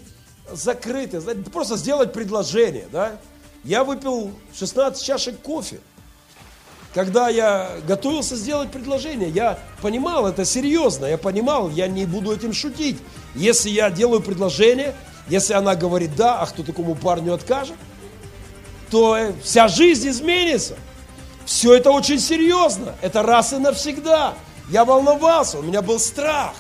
закрыты. 0.52 1.20
Просто 1.50 1.76
сделать 1.76 2.12
предложение, 2.12 2.88
да? 2.92 3.18
Я 3.64 3.84
выпил 3.84 4.32
16 4.58 5.02
чашек 5.04 5.38
кофе. 5.40 5.80
Когда 6.94 7.28
я 7.28 7.70
готовился 7.86 8.34
сделать 8.34 8.70
предложение, 8.72 9.28
я 9.28 9.58
понимал, 9.80 10.26
это 10.26 10.44
серьезно, 10.44 11.06
я 11.06 11.18
понимал, 11.18 11.70
я 11.70 11.86
не 11.86 12.04
буду 12.04 12.32
этим 12.32 12.52
шутить. 12.52 12.98
Если 13.36 13.70
я 13.70 13.90
делаю 13.90 14.20
предложение, 14.20 14.94
если 15.28 15.52
она 15.54 15.76
говорит 15.76 16.16
да, 16.16 16.40
а 16.40 16.46
кто 16.46 16.64
такому 16.64 16.96
парню 16.96 17.34
откажет, 17.34 17.76
то 18.90 19.16
э, 19.16 19.32
вся 19.44 19.68
жизнь 19.68 20.08
изменится. 20.08 20.76
Все 21.44 21.74
это 21.74 21.92
очень 21.92 22.18
серьезно. 22.18 22.96
Это 23.02 23.22
раз 23.22 23.52
и 23.52 23.58
навсегда. 23.58 24.34
Я 24.68 24.84
волновался, 24.84 25.58
у 25.58 25.62
меня 25.62 25.82
был 25.82 26.00
страх. 26.00 26.54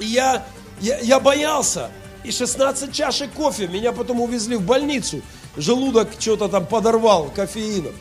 И 0.00 0.06
я, 0.06 0.44
я, 0.80 0.98
я 0.98 1.20
боялся. 1.20 1.90
И 2.24 2.32
16 2.32 2.92
чашек 2.92 3.32
кофе 3.32 3.68
меня 3.68 3.92
потом 3.92 4.20
увезли 4.20 4.56
в 4.56 4.62
больницу 4.62 5.22
желудок 5.60 6.10
что-то 6.18 6.48
там 6.48 6.66
подорвал 6.66 7.30
кофеином. 7.30 7.94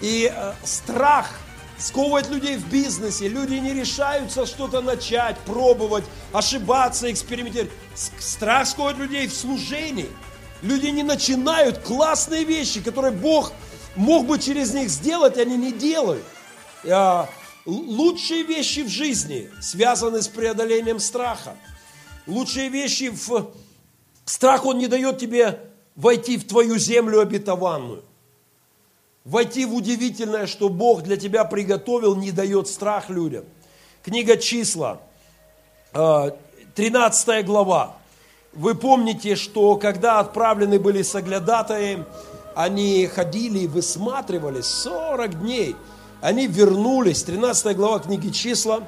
И 0.00 0.32
э, 0.34 0.52
страх 0.64 1.38
сковывает 1.78 2.28
людей 2.28 2.56
в 2.56 2.68
бизнесе. 2.68 3.28
Люди 3.28 3.54
не 3.54 3.72
решаются 3.74 4.46
что-то 4.46 4.80
начать, 4.80 5.38
пробовать, 5.40 6.04
ошибаться, 6.32 7.10
экспериментировать. 7.10 7.72
Страх 7.94 8.66
сковывает 8.68 8.98
людей 8.98 9.26
в 9.26 9.34
служении. 9.34 10.08
Люди 10.62 10.86
не 10.86 11.02
начинают 11.02 11.78
классные 11.78 12.44
вещи, 12.44 12.80
которые 12.80 13.12
Бог 13.12 13.52
мог 13.96 14.26
бы 14.26 14.38
через 14.38 14.72
них 14.72 14.88
сделать, 14.88 15.36
они 15.38 15.56
не 15.56 15.72
делают. 15.72 16.24
А, 16.88 17.28
лучшие 17.66 18.42
вещи 18.44 18.80
в 18.80 18.88
жизни 18.88 19.50
связаны 19.60 20.22
с 20.22 20.28
преодолением 20.28 21.00
страха. 21.00 21.56
Лучшие 22.26 22.68
вещи 22.68 23.10
в... 23.10 23.52
Страх, 24.24 24.64
он 24.64 24.78
не 24.78 24.86
дает 24.86 25.18
тебе 25.18 25.71
войти 25.96 26.36
в 26.36 26.46
твою 26.46 26.78
землю 26.78 27.20
обетованную. 27.20 28.02
Войти 29.24 29.64
в 29.66 29.74
удивительное, 29.74 30.46
что 30.46 30.68
Бог 30.68 31.02
для 31.02 31.16
тебя 31.16 31.44
приготовил, 31.44 32.16
не 32.16 32.32
дает 32.32 32.66
страх 32.66 33.08
людям. 33.08 33.44
Книга 34.02 34.36
числа, 34.36 35.00
13 35.92 37.28
э, 37.28 37.42
глава. 37.42 37.96
Вы 38.52 38.74
помните, 38.74 39.36
что 39.36 39.76
когда 39.76 40.18
отправлены 40.18 40.80
были 40.80 41.02
соглядатаи, 41.02 42.04
они 42.54 43.06
ходили 43.06 43.60
и 43.60 43.66
высматривали 43.66 44.60
40 44.60 45.40
дней. 45.40 45.76
Они 46.20 46.46
вернулись, 46.46 47.22
13 47.22 47.76
глава 47.76 48.00
книги 48.00 48.30
числа, 48.30 48.82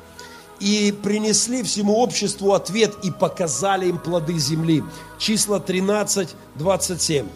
и 0.60 0.92
принесли 1.02 1.62
всему 1.62 1.98
обществу 1.98 2.52
ответ 2.52 2.94
и 3.02 3.10
показали 3.10 3.88
им 3.88 3.98
плоды 3.98 4.38
земли. 4.38 4.82
Числа 5.18 5.60
13, 5.60 6.34
27. 6.54 7.26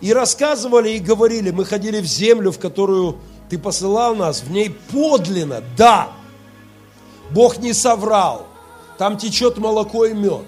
И 0.00 0.12
рассказывали 0.12 0.90
и 0.90 0.98
говорили, 0.98 1.50
мы 1.50 1.64
ходили 1.64 2.00
в 2.00 2.06
землю, 2.06 2.50
в 2.50 2.58
которую 2.58 3.18
ты 3.48 3.58
посылал 3.58 4.16
нас, 4.16 4.42
в 4.42 4.50
ней 4.50 4.70
подлинно, 4.90 5.62
да, 5.76 6.08
Бог 7.30 7.58
не 7.58 7.72
соврал. 7.72 8.46
Там 8.98 9.16
течет 9.16 9.58
молоко 9.58 10.04
и 10.06 10.12
мед. 10.12 10.44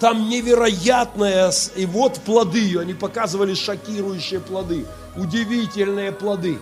Там 0.00 0.28
невероятное, 0.28 1.52
и 1.74 1.86
вот 1.86 2.20
плоды 2.20 2.78
они 2.78 2.94
показывали 2.94 3.54
шокирующие 3.54 4.38
плоды, 4.38 4.86
удивительные 5.16 6.12
плоды. 6.12 6.58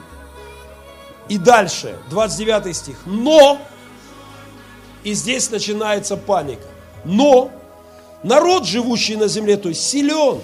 И 1.28 1.36
дальше, 1.36 1.96
29 2.08 2.74
стих. 2.74 2.96
Но, 3.04 3.58
и 5.06 5.14
здесь 5.14 5.50
начинается 5.50 6.16
паника. 6.16 6.66
Но 7.04 7.52
народ, 8.24 8.66
живущий 8.66 9.14
на 9.14 9.28
земле, 9.28 9.56
то 9.56 9.68
есть 9.68 9.88
силен, 9.88 10.40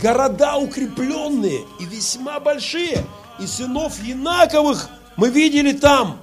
города 0.00 0.56
укрепленные 0.56 1.66
и 1.78 1.84
весьма 1.84 2.40
большие, 2.40 3.04
и 3.38 3.46
сынов 3.46 4.02
Янаковых 4.02 4.88
мы 5.16 5.28
видели 5.28 5.72
там, 5.72 6.18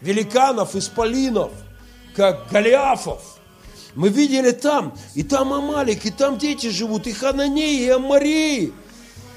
великанов, 0.00 0.76
исполинов, 0.76 1.50
как 2.14 2.48
Голиафов. 2.52 3.20
Мы 3.96 4.08
видели 4.08 4.52
там, 4.52 4.96
и 5.16 5.24
там 5.24 5.52
Амалик, 5.52 6.06
и 6.06 6.10
там 6.12 6.38
дети 6.38 6.68
живут, 6.68 7.08
и 7.08 7.12
Хананеи, 7.12 7.80
и 7.80 7.88
Амарии. 7.88 8.72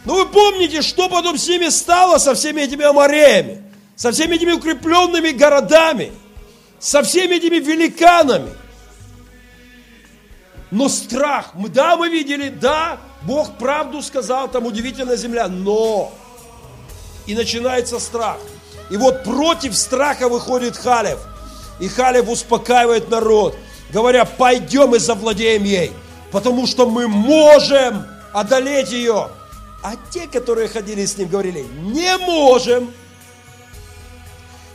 Но 0.06 0.14
вы 0.14 0.28
помните, 0.28 0.84
что 0.84 1.10
потом 1.10 1.36
с 1.36 1.48
ними 1.48 1.70
стало, 1.70 2.20
со 2.20 2.36
всеми 2.36 2.62
этими 2.62 2.86
Амареями, 2.86 3.64
со 3.96 4.12
всеми 4.12 4.36
этими 4.36 4.52
укрепленными 4.52 5.32
городами, 5.32 6.12
со 6.80 7.04
всеми 7.04 7.36
этими 7.36 7.58
великанами. 7.58 8.52
Но 10.72 10.90
страх, 10.90 11.52
мы, 11.54 11.70
да, 11.70 11.96
мы 11.96 12.10
видели, 12.10 12.50
да, 12.50 12.98
Бог 13.22 13.58
правду 13.58 14.02
сказал, 14.02 14.50
там 14.50 14.66
удивительная 14.66 15.16
земля, 15.16 15.48
но 15.48 16.12
и 17.26 17.34
начинается 17.34 18.00
страх. 18.00 18.38
И 18.90 18.98
вот 18.98 19.24
против 19.24 19.76
страха 19.76 20.30
выходит 20.30 20.78
Халев. 20.78 21.20
И 21.80 21.88
Халев 21.88 22.30
успокаивает 22.30 23.10
народ, 23.10 23.58
говоря, 23.92 24.26
пойдем 24.26 24.96
и 24.96 25.00
завладеем 25.00 25.64
ей, 25.64 25.92
потому 26.32 26.68
что 26.68 26.90
мы 26.90 27.08
можем 27.08 28.06
одолеть 28.34 28.92
ее. 28.92 29.30
А 29.82 29.94
те, 30.12 30.28
которые 30.28 30.68
ходили 30.68 31.06
с 31.06 31.18
ним, 31.18 31.30
говорили, 31.30 31.66
не 31.82 32.18
можем. 32.18 32.94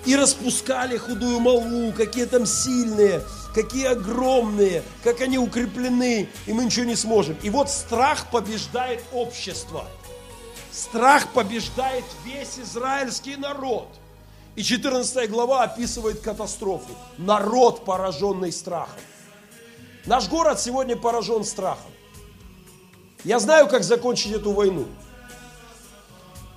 И 0.06 0.16
распускали 0.16 0.96
худую 0.96 1.40
молву, 1.40 1.92
какие 1.92 2.24
там 2.24 2.46
сильные, 2.46 3.22
какие 3.54 3.86
огромные, 3.86 4.82
как 5.04 5.20
они 5.20 5.38
укреплены, 5.38 6.28
и 6.46 6.52
мы 6.52 6.64
ничего 6.64 6.86
не 6.86 6.96
сможем. 6.96 7.36
И 7.42 7.50
вот 7.50 7.68
страх 7.70 8.30
побеждает 8.30 9.02
общество. 9.12 9.84
Страх 10.72 11.32
побеждает 11.32 12.04
весь 12.24 12.58
израильский 12.58 13.36
народ. 13.36 13.88
И 14.56 14.62
14 14.62 15.28
глава 15.30 15.64
описывает 15.64 16.20
катастрофу. 16.20 16.90
Народ, 17.18 17.84
пораженный 17.84 18.52
страхом. 18.52 19.00
Наш 20.06 20.28
город 20.28 20.60
сегодня 20.60 20.96
поражен 20.96 21.44
страхом. 21.44 21.90
Я 23.24 23.38
знаю, 23.38 23.68
как 23.68 23.84
закончить 23.84 24.32
эту 24.32 24.52
войну. 24.52 24.86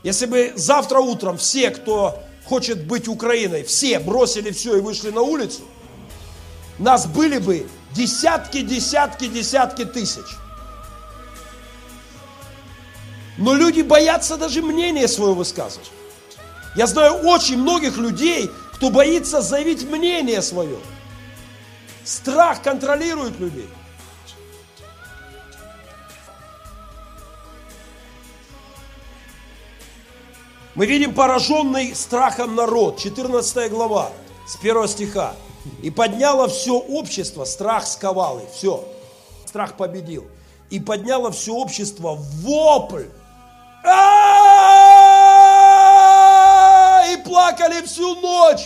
Если 0.01 0.25
бы 0.25 0.53
завтра 0.55 0.99
утром 0.99 1.37
все, 1.37 1.69
кто 1.71 2.21
хочет 2.45 2.85
быть 2.85 3.07
Украиной, 3.07 3.63
все 3.63 3.99
бросили 3.99 4.51
все 4.51 4.77
и 4.77 4.81
вышли 4.81 5.09
на 5.09 5.21
улицу, 5.21 5.61
нас 6.79 7.05
были 7.05 7.37
бы 7.37 7.67
десятки, 7.93 8.61
десятки, 8.61 9.27
десятки 9.27 9.85
тысяч. 9.85 10.25
Но 13.37 13.53
люди 13.53 13.81
боятся 13.81 14.37
даже 14.37 14.61
мнение 14.61 15.07
свое 15.07 15.33
высказывать. 15.33 15.91
Я 16.75 16.87
знаю 16.87 17.13
очень 17.27 17.57
многих 17.57 17.97
людей, 17.97 18.49
кто 18.73 18.89
боится 18.89 19.41
заявить 19.41 19.83
мнение 19.83 20.41
свое. 20.41 20.77
Страх 22.03 22.61
контролирует 22.61 23.39
людей. 23.39 23.69
Мы 30.75 30.87
видим 30.87 31.13
пораженный 31.13 31.93
страхом 31.93 32.55
народ, 32.55 32.97
14 32.97 33.69
глава, 33.69 34.09
с 34.47 34.55
1 34.55 34.87
стиха. 34.87 35.35
И 35.83 35.91
подняло 35.91 36.47
все 36.47 36.73
общество, 36.73 37.45
страх 37.45 37.85
сковал 37.85 38.39
их, 38.39 38.49
все, 38.51 38.83
страх 39.45 39.77
победил. 39.77 40.25
И 40.71 40.79
подняло 40.79 41.31
все 41.31 41.53
общество 41.53 42.17
вопль. 42.17 43.05
И 47.11 47.17
плакали 47.23 47.85
всю 47.85 48.15
ночь. 48.15 48.65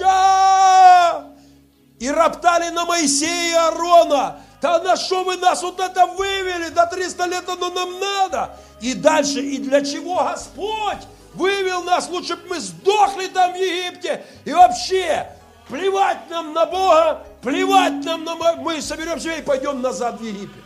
И 2.00 2.10
роптали 2.10 2.70
на 2.70 2.86
Моисея 2.86 3.50
и 3.50 3.54
Аарона. 3.54 4.40
Да 4.62 4.82
на 4.82 4.96
что 4.96 5.26
вы 5.26 5.36
нас 5.36 5.62
вот 5.62 5.82
это 5.82 6.06
вывели? 6.06 6.70
До 6.70 6.86
300 6.86 7.26
лет 7.26 7.50
оно 7.50 7.70
нам 7.70 8.00
надо. 8.00 8.58
И 8.80 8.94
дальше, 8.94 9.42
и 9.42 9.58
для 9.58 9.84
чего 9.84 10.24
Господь 10.24 11.06
вывел 11.38 11.84
нас? 11.84 12.10
Лучше 12.10 12.36
бы 12.36 12.50
мы 12.50 12.60
сдохли 12.60 13.28
там 13.28 13.54
в 13.54 13.56
Египте. 13.56 14.26
И 14.46 14.52
вообще, 14.52 15.30
Плевать 15.70 16.30
нам 16.30 16.54
на 16.54 16.66
Бога, 16.66 17.26
плевать 17.42 18.06
нам 18.06 18.24
на... 18.24 18.36
Мы 18.56 18.82
соберем 18.82 19.20
себя 19.20 19.36
и 19.36 19.42
пойдем 19.42 19.82
назад 19.82 20.20
в 20.20 20.24
Египет. 20.24 20.64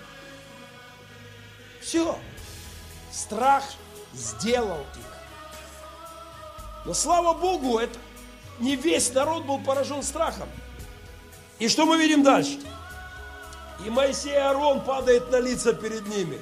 Все. 1.81 2.17
Страх 3.12 3.63
сделал 4.13 4.81
их. 4.81 5.05
Но 6.86 6.93
слава 6.93 7.34
Богу, 7.34 7.79
это 7.79 7.97
не 8.60 8.75
весь 8.75 9.12
народ 9.13 9.45
был 9.45 9.60
поражен 9.60 10.03
страхом. 10.03 10.47
И 11.57 11.67
что 11.67 11.86
мы 11.86 11.97
видим 11.97 12.23
дальше? 12.23 12.60
И 13.84 13.89
Моисей 13.89 14.34
и 14.34 14.36
Аарон 14.36 14.81
падает 14.81 15.31
на 15.31 15.39
лица 15.39 15.73
перед 15.73 16.05
ними. 16.07 16.39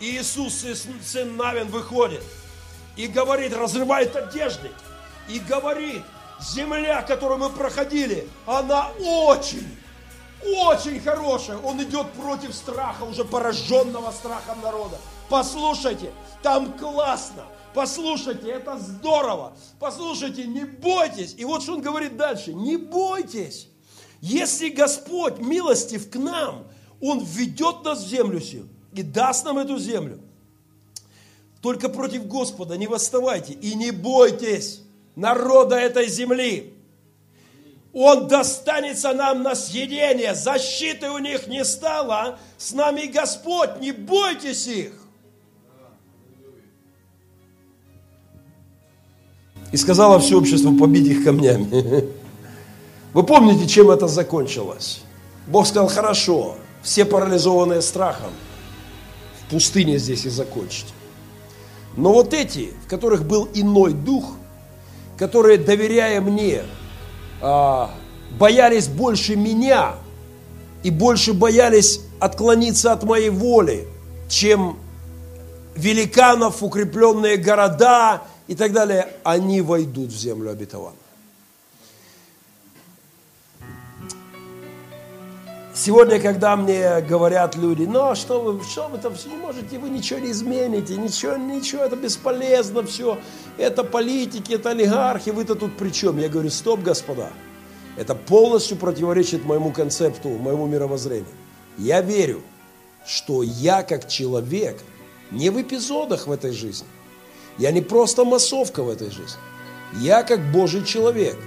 И 0.00 0.16
Иисус, 0.16 0.64
сын 1.04 1.36
Навин, 1.36 1.68
выходит 1.68 2.22
и 2.96 3.06
говорит, 3.06 3.54
разрывает 3.54 4.14
одежды. 4.16 4.70
И 5.28 5.38
говорит, 5.38 6.02
земля, 6.40 7.02
которую 7.02 7.38
мы 7.38 7.50
проходили, 7.50 8.28
она 8.46 8.90
очень, 8.98 9.66
очень 10.42 11.00
хорошая. 11.00 11.58
Он 11.58 11.82
идет 11.82 12.10
против 12.12 12.54
страха, 12.54 13.04
уже 13.04 13.24
пораженного 13.24 14.10
страхом 14.10 14.60
народа. 14.62 14.98
Послушайте, 15.28 16.12
там 16.42 16.72
классно. 16.72 17.44
Послушайте, 17.72 18.50
это 18.50 18.78
здорово. 18.78 19.52
Послушайте, 19.78 20.44
не 20.46 20.64
бойтесь. 20.64 21.34
И 21.38 21.44
вот 21.44 21.62
что 21.62 21.74
он 21.74 21.82
говорит 21.82 22.16
дальше. 22.16 22.52
Не 22.52 22.76
бойтесь. 22.76 23.68
Если 24.20 24.68
Господь 24.68 25.38
милостив 25.38 26.10
к 26.10 26.16
нам, 26.16 26.66
Он 27.00 27.20
введет 27.20 27.84
нас 27.84 28.02
в 28.02 28.08
землю 28.08 28.40
сию 28.40 28.68
и 28.92 29.02
даст 29.02 29.44
нам 29.44 29.58
эту 29.58 29.78
землю. 29.78 30.20
Только 31.60 31.88
против 31.88 32.26
Господа 32.26 32.76
не 32.76 32.86
восставайте 32.86 33.52
и 33.52 33.74
не 33.74 33.90
бойтесь 33.90 34.82
народа 35.14 35.76
этой 35.76 36.08
земли. 36.08 36.74
Он 37.92 38.28
достанется 38.28 39.12
нам 39.12 39.42
на 39.42 39.54
съедение. 39.54 40.34
Защиты 40.34 41.10
у 41.10 41.18
них 41.18 41.48
не 41.48 41.64
стало. 41.64 42.38
С 42.56 42.72
нами 42.72 43.06
Господь, 43.06 43.80
не 43.80 43.92
бойтесь 43.92 44.66
их. 44.66 44.92
И 49.72 49.76
сказала 49.76 50.18
все 50.18 50.38
общество 50.38 50.72
побить 50.76 51.06
их 51.06 51.24
камнями. 51.24 52.08
Вы 53.12 53.22
помните, 53.22 53.68
чем 53.68 53.90
это 53.90 54.06
закончилось? 54.08 55.02
Бог 55.46 55.66
сказал, 55.66 55.88
хорошо, 55.88 56.56
все 56.82 57.04
парализованные 57.04 57.82
страхом, 57.82 58.30
в 59.40 59.50
пустыне 59.50 59.98
здесь 59.98 60.24
и 60.26 60.28
закончите. 60.28 60.92
Но 61.96 62.12
вот 62.12 62.34
эти, 62.34 62.72
в 62.84 62.88
которых 62.88 63.24
был 63.24 63.48
иной 63.54 63.92
дух, 63.92 64.32
которые, 65.18 65.58
доверяя 65.58 66.20
мне, 66.20 66.62
а, 67.42 67.90
боялись 68.38 68.88
больше 68.88 69.36
меня 69.36 69.94
и 70.82 70.90
больше 70.90 71.34
боялись 71.34 72.00
отклониться 72.18 72.92
от 72.92 73.02
моей 73.02 73.30
воли, 73.30 73.86
чем 74.28 74.78
великанов, 75.74 76.62
укрепленные 76.62 77.36
города 77.36 78.22
и 78.46 78.54
так 78.54 78.72
далее, 78.72 79.08
они 79.24 79.60
войдут 79.60 80.10
в 80.10 80.16
землю 80.16 80.50
обетованную. 80.50 80.96
Сегодня, 85.82 86.20
когда 86.20 86.56
мне 86.56 87.00
говорят 87.00 87.56
люди, 87.56 87.84
ну 87.84 88.10
а 88.10 88.14
что 88.14 88.42
вы, 88.42 88.62
что 88.62 88.88
вы 88.88 88.98
там 88.98 89.14
все 89.14 89.30
не 89.30 89.36
можете, 89.36 89.78
вы 89.78 89.88
ничего 89.88 90.18
не 90.18 90.30
измените, 90.30 90.94
ничего, 90.96 91.36
ничего, 91.36 91.84
это 91.84 91.96
бесполезно 91.96 92.82
все, 92.82 93.18
это 93.56 93.82
политики, 93.82 94.52
это 94.52 94.72
олигархи, 94.72 95.30
вы-то 95.30 95.54
тут 95.54 95.78
при 95.78 95.88
чем? 95.88 96.18
Я 96.18 96.28
говорю, 96.28 96.50
стоп, 96.50 96.80
господа, 96.80 97.30
это 97.96 98.14
полностью 98.14 98.76
противоречит 98.76 99.46
моему 99.46 99.72
концепту, 99.72 100.28
моему 100.28 100.66
мировоззрению. 100.66 101.32
Я 101.78 102.02
верю, 102.02 102.42
что 103.06 103.42
я 103.42 103.82
как 103.82 104.06
человек 104.06 104.82
не 105.30 105.48
в 105.48 105.58
эпизодах 105.62 106.26
в 106.26 106.30
этой 106.30 106.52
жизни, 106.52 106.88
я 107.56 107.72
не 107.72 107.80
просто 107.80 108.26
массовка 108.26 108.82
в 108.82 108.90
этой 108.90 109.10
жизни, 109.10 109.40
я 109.94 110.24
как 110.24 110.52
Божий 110.52 110.84
человек 110.84 111.38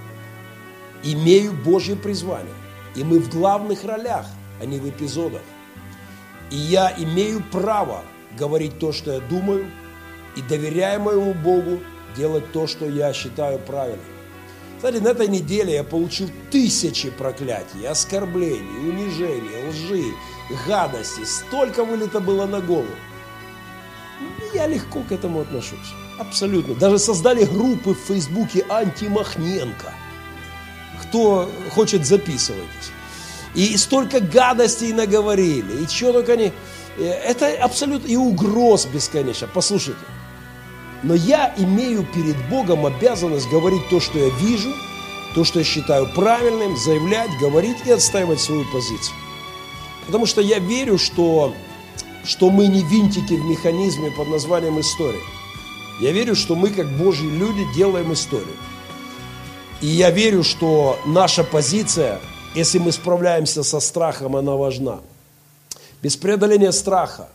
имею 1.04 1.52
Божье 1.52 1.94
призвание. 1.94 2.63
И 2.94 3.04
мы 3.04 3.18
в 3.18 3.30
главных 3.30 3.84
ролях 3.84 4.26
а 4.60 4.66
не 4.66 4.78
в 4.78 4.88
эпизодах. 4.88 5.42
И 6.50 6.56
я 6.56 6.94
имею 6.96 7.42
право 7.50 8.02
говорить 8.38 8.78
то, 8.78 8.92
что 8.92 9.12
я 9.12 9.20
думаю, 9.20 9.70
и 10.36 10.42
доверяя 10.42 10.98
моему 10.98 11.34
Богу 11.34 11.80
делать 12.16 12.52
то, 12.52 12.66
что 12.66 12.86
я 12.86 13.12
считаю 13.12 13.58
правильным. 13.58 14.04
Кстати, 14.76 14.96
на 14.96 15.08
этой 15.08 15.28
неделе 15.28 15.74
я 15.74 15.84
получил 15.84 16.28
тысячи 16.50 17.10
проклятий, 17.10 17.86
оскорблений, 17.86 18.90
унижений, 18.90 19.68
лжи, 19.68 20.04
гадости. 20.66 21.24
Столько 21.24 21.84
вылета 21.84 22.20
было 22.20 22.46
на 22.46 22.60
голову. 22.60 22.86
Я 24.52 24.66
легко 24.66 25.00
к 25.08 25.12
этому 25.12 25.40
отношусь. 25.40 25.94
Абсолютно. 26.18 26.74
Даже 26.74 26.98
создали 26.98 27.44
группы 27.44 27.94
в 27.94 27.98
Фейсбуке 27.98 28.64
антимахненко. 28.68 29.92
Кто 31.14 31.48
хочет, 31.70 32.04
записывайтесь. 32.04 32.90
И 33.54 33.76
столько 33.76 34.18
гадостей 34.18 34.92
наговорили. 34.92 35.84
И 35.84 35.86
что 35.86 36.12
только 36.12 36.32
они... 36.32 36.50
Э, 36.98 37.04
это 37.04 37.54
абсолютно... 37.62 38.08
И 38.08 38.16
угроз 38.16 38.86
бесконечно. 38.86 39.46
Послушайте. 39.54 40.00
Но 41.04 41.14
я 41.14 41.54
имею 41.56 42.04
перед 42.04 42.36
Богом 42.48 42.84
обязанность 42.84 43.48
говорить 43.48 43.88
то, 43.90 44.00
что 44.00 44.18
я 44.18 44.28
вижу, 44.40 44.74
то, 45.36 45.44
что 45.44 45.60
я 45.60 45.64
считаю 45.64 46.12
правильным, 46.16 46.76
заявлять, 46.76 47.30
говорить 47.40 47.76
и 47.86 47.92
отстаивать 47.92 48.40
свою 48.40 48.64
позицию. 48.72 49.14
Потому 50.06 50.26
что 50.26 50.40
я 50.40 50.58
верю, 50.58 50.98
что, 50.98 51.54
что 52.24 52.50
мы 52.50 52.66
не 52.66 52.82
винтики 52.82 53.34
в 53.34 53.44
механизме 53.44 54.10
под 54.10 54.30
названием 54.30 54.80
история. 54.80 55.22
Я 56.00 56.10
верю, 56.10 56.34
что 56.34 56.56
мы, 56.56 56.70
как 56.70 56.88
Божьи 56.96 57.30
люди, 57.30 57.64
делаем 57.72 58.12
историю. 58.12 58.56
И 59.80 59.86
я 59.86 60.10
верю, 60.10 60.42
что 60.42 60.96
наша 61.04 61.44
позиция, 61.44 62.20
если 62.54 62.78
мы 62.78 62.92
справляемся 62.92 63.62
со 63.62 63.80
страхом, 63.80 64.36
она 64.36 64.56
важна. 64.56 65.00
Без 66.02 66.16
преодоления 66.16 66.72
страха 66.72 67.28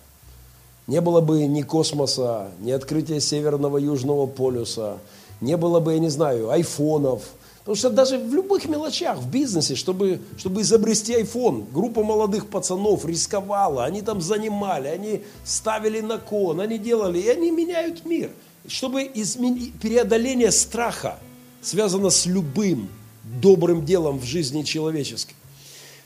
не 0.87 1.01
было 1.01 1.21
бы 1.21 1.45
ни 1.45 1.61
космоса, 1.61 2.49
ни 2.59 2.71
открытия 2.71 3.19
Северного 3.19 3.77
Южного 3.77 4.25
полюса, 4.25 4.97
не 5.41 5.57
было 5.57 5.79
бы, 5.79 5.93
я 5.93 5.99
не 5.99 6.09
знаю, 6.09 6.49
айфонов. 6.49 7.23
Потому 7.59 7.75
что 7.75 7.89
даже 7.89 8.17
в 8.17 8.33
любых 8.33 8.65
мелочах, 8.65 9.19
в 9.19 9.29
бизнесе, 9.29 9.75
чтобы, 9.75 10.21
чтобы 10.37 10.61
изобрести 10.61 11.13
айфон, 11.13 11.65
группа 11.71 12.03
молодых 12.03 12.47
пацанов 12.47 13.05
рисковала, 13.05 13.85
они 13.85 14.01
там 14.01 14.21
занимали, 14.21 14.87
они 14.87 15.23
ставили 15.43 16.01
на 16.01 16.17
кон, 16.17 16.61
они 16.61 16.79
делали, 16.79 17.19
и 17.19 17.29
они 17.29 17.51
меняют 17.51 18.05
мир– 18.05 18.31
чтобы 18.69 19.09
измен... 19.13 19.71
преодоление 19.81 20.51
страха 20.51 21.19
связано 21.61 22.09
с 22.09 22.25
любым 22.25 22.89
добрым 23.23 23.85
делом 23.85 24.19
в 24.19 24.23
жизни 24.23 24.63
человеческой. 24.63 25.35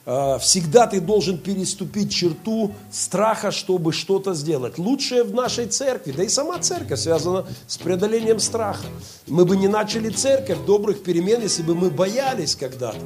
А, 0.05 0.37
всегда 0.37 0.85
ты 0.85 0.99
должен 0.99 1.37
переступить 1.37 2.13
черту 2.13 2.73
страха, 2.91 3.51
чтобы 3.51 3.93
что-то 3.93 4.33
сделать. 4.33 4.77
Лучшее 4.77 5.23
в 5.23 5.33
нашей 5.33 5.67
церкви, 5.67 6.11
да 6.11 6.23
и 6.23 6.29
сама 6.29 6.59
церковь 6.59 6.99
связана 6.99 7.45
с 7.67 7.77
преодолением 7.77 8.39
страха. 8.39 8.85
Мы 9.27 9.45
бы 9.45 9.55
не 9.55 9.69
начали 9.69 10.09
церковь 10.09 10.57
добрых 10.65 11.03
перемен, 11.03 11.41
если 11.41 11.63
бы 11.63 11.73
мы 11.73 11.89
боялись 11.89 12.55
когда-то. 12.55 12.99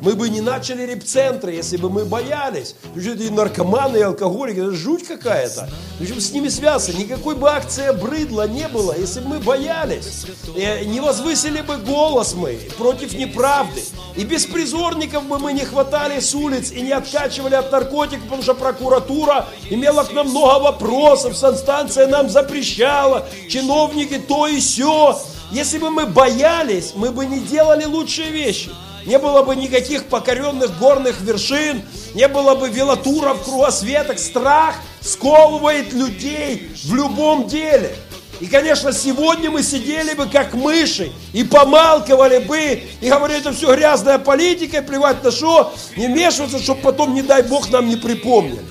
Мы 0.00 0.14
бы 0.14 0.30
не 0.30 0.40
начали 0.40 0.84
репцентры, 0.84 1.52
если 1.52 1.76
бы 1.76 1.90
мы 1.90 2.06
боялись. 2.06 2.76
И 2.96 3.30
наркоманы, 3.30 3.98
и 3.98 4.02
алкоголики, 4.02 4.58
это 4.58 4.72
жуть 4.72 5.06
какая-то. 5.06 5.68
Причем 5.98 6.20
с 6.20 6.32
ними 6.32 6.48
связано. 6.48 6.96
Никакой 6.96 7.34
бы 7.34 7.50
акция 7.50 7.92
брыдла 7.92 8.48
не 8.48 8.68
было, 8.68 8.96
если 8.98 9.20
бы 9.20 9.28
мы 9.28 9.38
боялись. 9.40 10.24
И 10.56 10.86
не 10.86 11.00
возвысили 11.00 11.60
бы 11.60 11.76
голос 11.76 12.34
мы 12.34 12.58
против 12.78 13.12
неправды. 13.12 13.82
И 14.16 14.24
беспризорников 14.24 15.26
бы 15.26 15.38
мы 15.38 15.52
не 15.52 15.64
хватали 15.64 16.20
с 16.20 16.34
улиц 16.38 16.70
и 16.72 16.80
не 16.80 16.92
откачивали 16.92 17.54
от 17.54 17.70
наркотиков, 17.72 18.24
потому 18.24 18.42
что 18.42 18.54
прокуратура 18.54 19.46
имела 19.70 20.04
к 20.04 20.12
нам 20.12 20.28
много 20.28 20.62
вопросов, 20.62 21.36
санстанция 21.36 22.06
нам 22.06 22.30
запрещала, 22.30 23.26
чиновники 23.48 24.18
то 24.18 24.46
и 24.46 24.60
все. 24.60 25.18
Если 25.50 25.78
бы 25.78 25.90
мы 25.90 26.06
боялись, 26.06 26.92
мы 26.94 27.10
бы 27.10 27.26
не 27.26 27.40
делали 27.40 27.84
лучшие 27.84 28.30
вещи. 28.30 28.70
Не 29.06 29.18
было 29.18 29.42
бы 29.42 29.56
никаких 29.56 30.04
покоренных 30.06 30.78
горных 30.78 31.20
вершин, 31.20 31.82
не 32.14 32.28
было 32.28 32.54
бы 32.54 32.68
велотуров, 32.68 33.42
кругосветок. 33.44 34.18
Страх 34.18 34.74
сковывает 35.00 35.92
людей 35.92 36.70
в 36.84 36.94
любом 36.94 37.48
деле– 37.48 37.94
и, 38.40 38.46
конечно, 38.46 38.92
сегодня 38.92 39.50
мы 39.50 39.62
сидели 39.62 40.14
бы 40.14 40.26
как 40.26 40.54
мыши 40.54 41.12
и 41.32 41.42
помалковали 41.42 42.38
бы, 42.38 42.82
и 43.00 43.08
говорили, 43.08 43.40
это 43.40 43.52
все 43.52 43.74
грязная 43.74 44.18
политика, 44.18 44.80
плевать 44.80 45.24
на 45.24 45.32
что, 45.32 45.72
не 45.96 46.06
вмешиваться, 46.06 46.58
чтобы 46.60 46.82
потом, 46.82 47.14
не 47.14 47.22
дай 47.22 47.42
Бог, 47.42 47.68
нам 47.70 47.88
не 47.88 47.96
припомнили. 47.96 48.64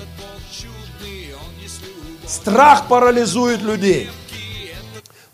Страх 2.26 2.88
парализует 2.88 3.60
людей. 3.60 4.10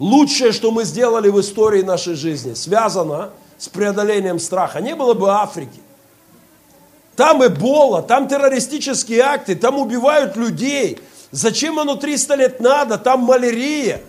Лучшее, 0.00 0.50
что 0.52 0.72
мы 0.72 0.84
сделали 0.84 1.28
в 1.28 1.40
истории 1.40 1.82
нашей 1.82 2.14
жизни, 2.14 2.54
связано 2.54 3.30
с 3.56 3.68
преодолением 3.68 4.40
страха. 4.40 4.80
Не 4.80 4.96
было 4.96 5.14
бы 5.14 5.30
Африки. 5.30 5.80
Там 7.14 7.46
эбола, 7.46 8.02
там 8.02 8.26
террористические 8.26 9.20
акты, 9.20 9.54
там 9.54 9.78
убивают 9.78 10.36
людей. 10.36 10.98
Зачем 11.30 11.78
оно 11.78 11.94
300 11.94 12.34
лет 12.34 12.60
надо? 12.60 12.98
Там 12.98 13.20
малярия. 13.20 14.02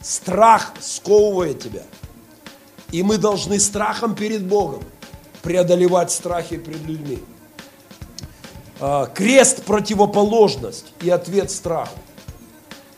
Страх 0.00 0.72
сковывает 0.80 1.60
тебя. 1.60 1.82
И 2.90 3.02
мы 3.02 3.18
должны 3.18 3.60
страхом 3.60 4.14
перед 4.14 4.44
Богом 4.46 4.82
преодолевать 5.42 6.10
страхи 6.10 6.56
перед 6.56 6.82
людьми. 6.82 7.18
А, 8.80 9.06
крест– 9.06 9.62
противоположность 9.66 10.92
и 11.02 11.10
ответ 11.10 11.50
страху. 11.50 11.98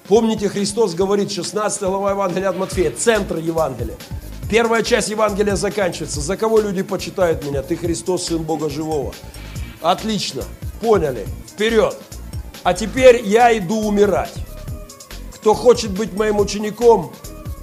Помните, 0.07 0.49
Христос 0.49 0.95
говорит, 0.95 1.31
16 1.31 1.83
глава 1.83 2.11
Евангелия 2.11 2.51
от 2.51 2.57
Матфея, 2.57 2.91
центр 2.91 3.37
Евангелия. 3.37 3.97
Первая 4.51 4.83
часть 4.83 5.09
Евангелия 5.09 5.57
заканчивается. 5.57 6.21
За 6.21 6.37
кого 6.37 6.61
люди 6.61 6.83
почитают 6.83 7.45
меня? 7.45 7.63
Ты 7.63 7.77
Христос, 7.77 8.27
Сын 8.27 8.43
Бога 8.43 8.69
Живого. 8.69 9.15
Отлично, 9.81 10.45
поняли. 10.81 11.27
Вперед. 11.49 11.97
А 12.63 12.75
теперь 12.75 13.23
я 13.27 13.57
иду 13.57 13.81
умирать. 13.81 14.35
Кто 15.43 15.55
хочет 15.55 15.91
быть 15.91 16.13
моим 16.13 16.39
учеником, 16.39 17.13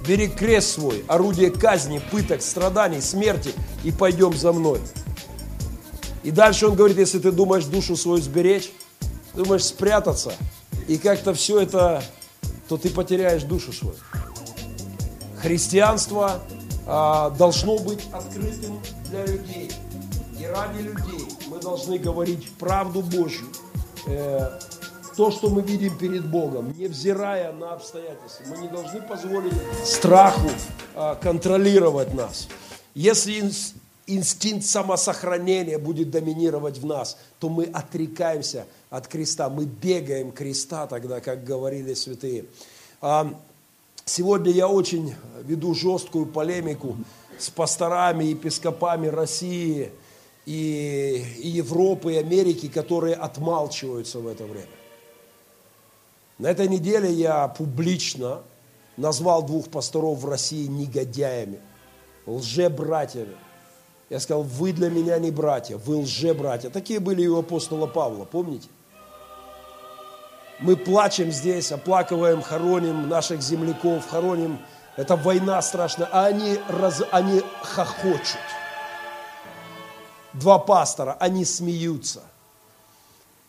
бери 0.06 0.28
крест 0.28 0.72
свой, 0.72 1.02
орудие 1.08 1.50
казни, 1.50 1.98
пыток, 2.10 2.42
страданий, 2.42 3.00
смерти 3.00 3.54
и 3.84 3.90
пойдем 3.90 4.36
за 4.36 4.52
мной. 4.52 4.80
И 6.22 6.30
дальше 6.30 6.66
он 6.66 6.74
говорит, 6.74 6.98
если 6.98 7.18
ты 7.18 7.32
думаешь 7.32 7.64
душу 7.64 7.96
свою 7.96 8.20
сберечь, 8.20 8.70
думаешь 9.32 9.64
спрятаться, 9.64 10.34
и 10.88 10.98
как-то 10.98 11.32
все 11.32 11.58
это, 11.58 12.04
то 12.68 12.76
ты 12.76 12.90
потеряешь 12.90 13.44
душу 13.44 13.72
свою. 13.72 13.96
Христианство 15.40 16.42
а, 16.86 17.30
должно 17.30 17.78
быть 17.78 18.04
открытым 18.12 18.78
для 19.06 19.24
людей. 19.24 19.72
И 20.38 20.44
ради 20.44 20.82
людей 20.82 21.28
мы 21.46 21.58
должны 21.58 21.96
говорить 21.96 22.46
правду 22.58 23.00
Божью, 23.00 23.46
э, 24.06 24.50
то, 25.20 25.30
что 25.30 25.50
мы 25.50 25.60
видим 25.60 25.98
перед 25.98 26.26
Богом, 26.26 26.74
невзирая 26.78 27.52
на 27.52 27.74
обстоятельства. 27.74 28.42
Мы 28.48 28.56
не 28.56 28.68
должны 28.68 29.02
позволить 29.02 29.52
страху 29.84 30.48
а, 30.94 31.14
контролировать 31.14 32.14
нас. 32.14 32.48
Если 32.94 33.42
инстинкт 34.06 34.64
самосохранения 34.64 35.78
будет 35.78 36.10
доминировать 36.10 36.78
в 36.78 36.86
нас, 36.86 37.18
то 37.38 37.50
мы 37.50 37.64
отрекаемся 37.64 38.64
от 38.88 39.08
креста, 39.08 39.50
мы 39.50 39.66
бегаем 39.66 40.32
креста 40.32 40.86
тогда, 40.86 41.20
как 41.20 41.44
говорили 41.44 41.92
святые. 41.92 42.46
А, 43.02 43.30
сегодня 44.06 44.50
я 44.50 44.68
очень 44.68 45.14
веду 45.42 45.74
жесткую 45.74 46.24
полемику 46.24 46.96
с 47.38 47.50
пасторами, 47.50 48.24
епископами 48.24 49.08
России 49.08 49.92
и, 50.46 51.22
и 51.40 51.48
Европы, 51.48 52.14
и 52.14 52.16
Америки, 52.16 52.68
которые 52.68 53.16
отмалчиваются 53.16 54.18
в 54.20 54.26
это 54.26 54.44
время. 54.44 54.79
На 56.40 56.46
этой 56.46 56.68
неделе 56.68 57.12
я 57.12 57.48
публично 57.48 58.38
назвал 58.96 59.42
двух 59.42 59.68
пасторов 59.68 60.20
в 60.20 60.26
России 60.26 60.68
негодяями, 60.68 61.60
лже-братьями. 62.24 63.36
Я 64.08 64.20
сказал, 64.20 64.42
вы 64.42 64.72
для 64.72 64.88
меня 64.88 65.18
не 65.18 65.30
братья, 65.30 65.76
вы 65.76 65.96
лже-братья. 65.96 66.70
Такие 66.70 66.98
были 66.98 67.20
и 67.20 67.28
у 67.28 67.40
апостола 67.40 67.86
Павла, 67.86 68.24
помните? 68.24 68.68
Мы 70.60 70.76
плачем 70.76 71.30
здесь, 71.30 71.72
оплакиваем, 71.72 72.40
хороним 72.40 73.06
наших 73.06 73.42
земляков, 73.42 74.08
хороним. 74.08 74.60
Это 74.96 75.16
война 75.16 75.60
страшная, 75.60 76.08
а 76.10 76.24
они, 76.24 76.58
раз, 76.70 77.02
они 77.10 77.42
хохочут. 77.60 78.40
Два 80.32 80.58
пастора, 80.58 81.18
они 81.20 81.44
смеются. 81.44 82.22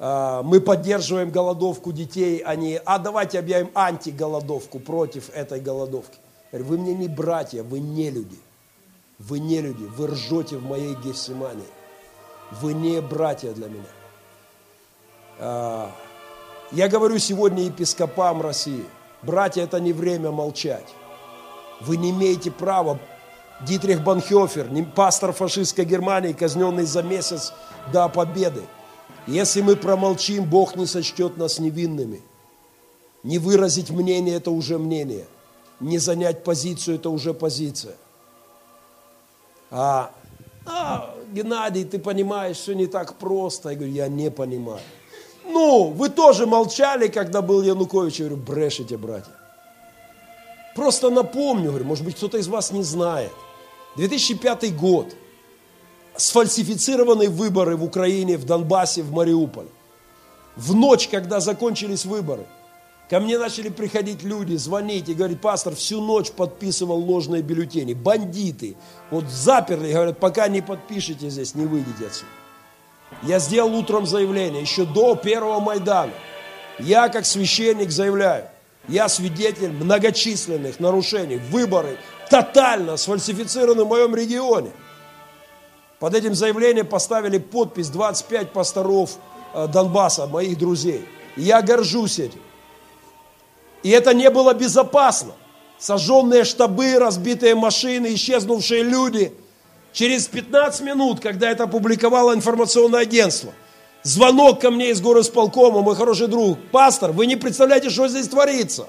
А, 0.04 0.42
мы 0.42 0.60
поддерживаем 0.60 1.30
голодовку 1.30 1.92
детей, 1.92 2.42
а 2.44 2.56
не, 2.56 2.82
а 2.84 2.98
давайте 2.98 3.38
объявим 3.38 3.70
антиголодовку 3.76 4.80
против 4.80 5.30
этой 5.30 5.60
голодовки. 5.60 6.18
Вы 6.52 6.80
мне 6.80 6.96
не 6.96 7.08
братья, 7.08 7.62
вы 7.62 7.80
не 7.80 8.10
люди. 8.10 8.40
Вы 9.20 9.38
не 9.38 9.62
люди, 9.62 9.84
вы 9.84 10.08
ржете 10.08 10.58
в 10.58 10.64
моей 10.64 10.96
Гефсимании. 10.96 11.68
Вы 12.50 12.74
не 12.74 13.00
братья 13.00 13.54
для 13.54 13.68
меня. 13.68 13.84
А, 15.38 15.92
я 16.72 16.88
говорю 16.88 17.20
сегодня 17.20 17.66
епископам 17.66 18.42
России, 18.42 18.84
братья, 19.22 19.62
это 19.62 19.80
не 19.80 19.94
время 19.94 20.32
молчать. 20.32 20.96
Вы 21.80 21.98
не 21.98 22.10
имеете 22.10 22.50
права. 22.50 22.98
Дитрих 23.62 24.04
Банхёфер, 24.04 24.68
пастор 24.96 25.32
фашистской 25.32 25.86
Германии, 25.86 26.34
казненный 26.34 26.86
за 26.86 27.04
месяц 27.04 27.54
до 27.94 28.10
победы. 28.10 28.64
Если 29.28 29.62
мы 29.62 29.76
промолчим, 29.76 30.46
Бог 30.46 30.76
не 30.76 30.86
сочтет 30.86 31.38
нас 31.38 31.60
невинными. 31.60 32.22
Не 33.24 33.38
выразить 33.38 33.92
мнение– 33.92 34.36
это 34.38 34.52
уже 34.52 34.78
мнение. 34.80 35.28
Не 35.80 36.00
занять 36.00 36.44
позицию– 36.44 36.96
это 36.98 37.10
уже 37.10 37.34
позиция. 37.34 37.96
А, 39.70 40.12
а, 40.66 41.16
Геннадий, 41.32 41.86
ты 41.86 42.00
понимаешь, 42.00 42.58
все 42.58 42.74
не 42.74 42.88
так 42.88 43.16
просто. 43.16 43.70
Я 43.70 43.76
говорю, 43.76 43.94
я 43.94 44.08
не 44.08 44.32
понимаю. 44.32 44.82
Ну, 45.46 45.90
вы 45.90 46.10
тоже 46.10 46.46
молчали, 46.46 47.08
когда 47.08 47.42
был 47.42 47.62
Янукович. 47.62 48.20
Я 48.20 48.26
говорю, 48.28 48.44
брешите, 48.44 48.98
братья. 48.98 49.32
Просто 50.76 51.10
напомню, 51.10 51.70
говорю, 51.70 51.86
может 51.86 52.06
быть, 52.06 52.16
кто-то 52.16 52.38
из 52.38 52.48
вас 52.48 52.72
не 52.72 52.84
знает. 52.84 53.32
2005 53.98 54.76
год. 54.76 55.14
Сфальсифицированные 56.22 57.30
выборы 57.30 57.76
в 57.76 57.84
Украине, 57.84 58.38
в 58.38 58.46
Донбассе, 58.46 59.02
в 59.02 59.12
Мариуполе. 59.12 59.70
В 60.56 60.76
ночь, 60.76 61.08
когда 61.08 61.40
закончились 61.40 62.06
выборы, 62.06 62.46
ко 63.10 63.20
мне 63.20 63.40
начали 63.40 63.70
приходить 63.70 64.22
люди, 64.22 64.56
звонить 64.56 65.10
и 65.10 65.16
говорить, 65.16 65.42
пастор, 65.42 65.74
всю 65.74 66.00
ночь 66.00 66.30
подписывал 66.30 67.00
ложные 67.00 67.42
бюллетени. 67.42 67.96
Бандиты. 67.96 68.76
Вот 69.10 69.24
заперли, 69.30 69.92
говорят, 69.92 70.20
пока 70.20 70.48
не 70.48 70.62
подпишете 70.62 71.28
здесь, 71.32 71.56
не 71.56 71.66
выйдете 71.66 72.06
отсюда. 72.06 72.30
Я 73.24 73.40
сделал 73.40 73.74
утром 73.74 74.06
заявление, 74.06 74.62
еще 74.62 74.86
до 74.86 75.16
первого 75.16 75.60
Майдана. 75.60 76.14
Я, 76.78 77.10
как 77.10 77.26
священник, 77.26 77.90
заявляю, 77.90 78.46
я 78.88 79.10
свидетель 79.10 79.72
многочисленных 79.72 80.80
нарушений, 80.80 81.38
выборы 81.38 81.98
тотально 82.30 82.98
сфальсифицированы 82.98 83.86
в 83.86 83.88
моем 83.88 84.16
регионе. 84.16 84.72
Под 86.02 86.16
этим 86.16 86.34
заявлением 86.34 86.88
поставили 86.88 87.38
подпись 87.38 87.90
25 87.90 88.54
пасторов 88.54 89.20
э, 89.54 89.68
Донбасса, 89.68 90.26
моих 90.26 90.58
друзей. 90.58 91.06
я 91.38 91.62
горжусь 91.62 92.18
этим. 92.18 92.42
И 93.84 93.92
это 93.92 94.16
не 94.16 94.32
было 94.32 94.56
безопасно. 94.56 95.34
Сожженные 95.78 96.44
штабы, 96.44 96.98
разбитые 96.98 97.54
машины, 97.54 98.16
исчезнувшие 98.16 98.82
люди. 98.82 99.32
Через 99.94 100.26
15 100.26 100.82
минут, 100.82 101.20
когда 101.20 101.52
это 101.52 101.66
опубликовало 101.66 102.34
информационное 102.34 103.02
агентство, 103.02 103.54
звонок 104.02 104.60
ко 104.60 104.72
мне 104.72 104.90
из 104.90 105.02
горосполкома, 105.02 105.82
мой 105.82 105.96
хороший 105.96 106.28
друг, 106.28 106.58
пастор, 106.72 107.12
вы 107.12 107.28
не 107.28 107.36
представляете, 107.36 107.92
что 107.92 108.08
здесь 108.08 108.28
творится. 108.28 108.88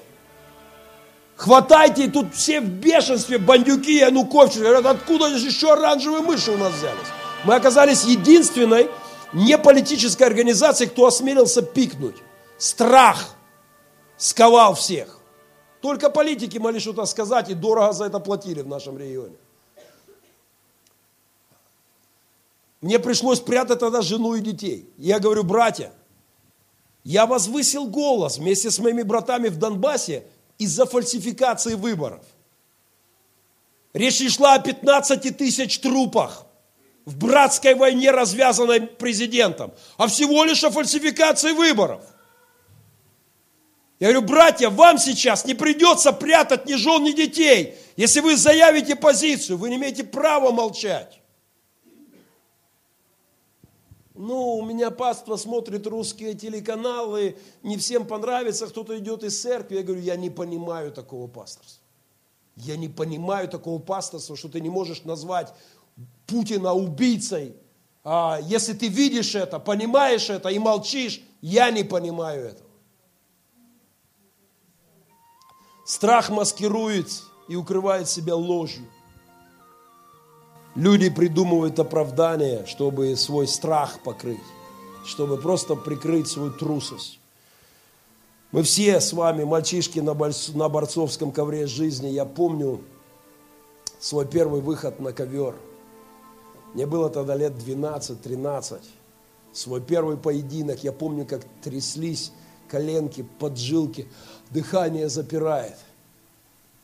Хватайте, 1.43 2.07
тут 2.07 2.33
все 2.33 2.61
в 2.61 2.69
бешенстве, 2.69 3.37
бандюки, 3.37 3.97
януковчики. 3.97 4.59
Говорят, 4.59 4.85
откуда 4.85 5.29
здесь 5.29 5.53
еще 5.53 5.73
оранжевые 5.73 6.21
мыши 6.21 6.51
у 6.51 6.57
нас 6.57 6.71
взялись? 6.73 7.07
Мы 7.43 7.55
оказались 7.55 8.05
единственной 8.05 8.89
неполитической 9.33 10.23
организацией, 10.23 10.89
кто 10.89 11.05
осмелился 11.05 11.61
пикнуть. 11.61 12.15
Страх 12.57 13.35
сковал 14.15 14.75
всех. 14.75 15.19
Только 15.81 16.09
политики 16.09 16.59
могли 16.59 16.79
что-то 16.79 17.03
сказать 17.03 17.49
и 17.49 17.55
дорого 17.55 17.91
за 17.91 18.05
это 18.05 18.19
платили 18.19 18.61
в 18.61 18.69
нашем 18.69 18.97
регионе. 18.97 19.35
Мне 22.79 22.99
пришлось 22.99 23.41
прятать 23.41 23.79
тогда 23.79 24.01
жену 24.01 24.35
и 24.35 24.39
детей. 24.39 24.89
Я 24.97 25.19
говорю, 25.19 25.43
братья, 25.43 25.91
я 27.03 27.25
возвысил 27.25 27.85
голос 27.87 28.37
вместе 28.37 28.71
с 28.71 28.79
моими 28.79 29.01
братами 29.01 29.49
в 29.49 29.59
Донбассе 29.59 30.23
из-за 30.63 30.85
фальсификации 30.85 31.75
выборов. 31.75 32.23
Речь 33.93 34.19
не 34.21 34.29
шла 34.29 34.55
о 34.55 34.59
15 34.59 35.37
тысяч 35.37 35.79
трупах 35.79 36.45
в 37.05 37.17
братской 37.17 37.75
войне, 37.75 38.11
развязанной 38.11 38.81
президентом, 38.81 39.73
а 39.97 40.07
всего 40.07 40.43
лишь 40.43 40.63
о 40.63 40.71
фальсификации 40.71 41.51
выборов. 41.51 42.01
Я 43.99 44.11
говорю, 44.11 44.27
братья, 44.27 44.69
вам 44.69 44.97
сейчас 44.97 45.45
не 45.45 45.53
придется 45.53 46.11
прятать 46.11 46.65
ни 46.65 46.75
жен, 46.75 47.03
ни 47.03 47.11
детей. 47.11 47.75
Если 47.95 48.19
вы 48.19 48.35
заявите 48.35 48.95
позицию, 48.95 49.57
вы 49.57 49.69
не 49.69 49.77
имеете 49.77 50.03
права 50.03 50.51
молчать. 50.51 51.22
Ну, 54.15 54.57
у 54.57 54.65
меня 54.65 54.91
паства 54.91 55.37
смотрит 55.37 55.87
русские 55.87 56.35
телеканалы, 56.35 57.35
не 57.63 57.77
всем 57.77 58.05
понравится, 58.05 58.67
кто-то 58.67 58.97
идет 58.99 59.23
из 59.23 59.41
церкви. 59.41 59.77
Я 59.77 59.83
говорю, 59.83 60.01
я 60.01 60.15
не 60.15 60.29
понимаю 60.29 60.91
такого 60.91 61.27
пасторства. 61.27 61.81
Я 62.55 62.77
не 62.77 62.87
понимаю 62.87 63.47
такого 63.47 63.79
пасторства, 63.79 64.37
что 64.37 64.49
ты 64.49 64.61
не 64.61 64.69
можешь 64.69 65.03
назвать 65.03 65.53
Путина 66.27 66.73
убийцей. 66.73 67.55
А 68.03 68.39
если 68.43 68.73
ты 68.73 68.87
видишь 68.87 69.33
это, 69.33 69.59
понимаешь 69.59 70.29
это 70.29 70.49
и 70.49 70.59
молчишь, 70.59 71.23
я 71.41 71.71
не 71.71 71.83
понимаю 71.83 72.49
этого. 72.49 72.69
Страх 75.85 76.29
маскирует 76.29 77.07
и 77.47 77.55
укрывает 77.55 78.07
себя 78.07 78.35
ложью. 78.35 78.85
Люди 80.75 81.09
придумывают 81.09 81.77
оправдания, 81.77 82.65
чтобы 82.65 83.15
свой 83.15 83.47
страх 83.47 83.99
покрыть, 83.99 84.39
чтобы 85.05 85.37
просто 85.37 85.75
прикрыть 85.75 86.27
свою 86.27 86.51
трусость. 86.51 87.19
Мы 88.51 88.63
все 88.63 88.99
с 88.99 89.13
вами, 89.13 89.43
мальчишки 89.43 89.99
на 89.99 90.13
борцовском 90.15 91.31
ковре 91.31 91.67
жизни, 91.67 92.07
я 92.07 92.25
помню 92.25 92.81
свой 93.99 94.25
первый 94.25 94.61
выход 94.61 94.99
на 94.99 95.13
ковер. 95.13 95.55
Мне 96.73 96.87
было 96.87 97.09
тогда 97.11 97.35
лет 97.35 97.53
12-13. 97.53 98.81
Свой 99.51 99.79
первый 99.79 100.17
поединок, 100.17 100.83
я 100.83 100.91
помню, 100.91 101.25
как 101.27 101.43
тряслись 101.61 102.31
коленки, 102.67 103.23
поджилки, 103.37 104.07
дыхание 104.49 105.07
запирает. 105.07 105.77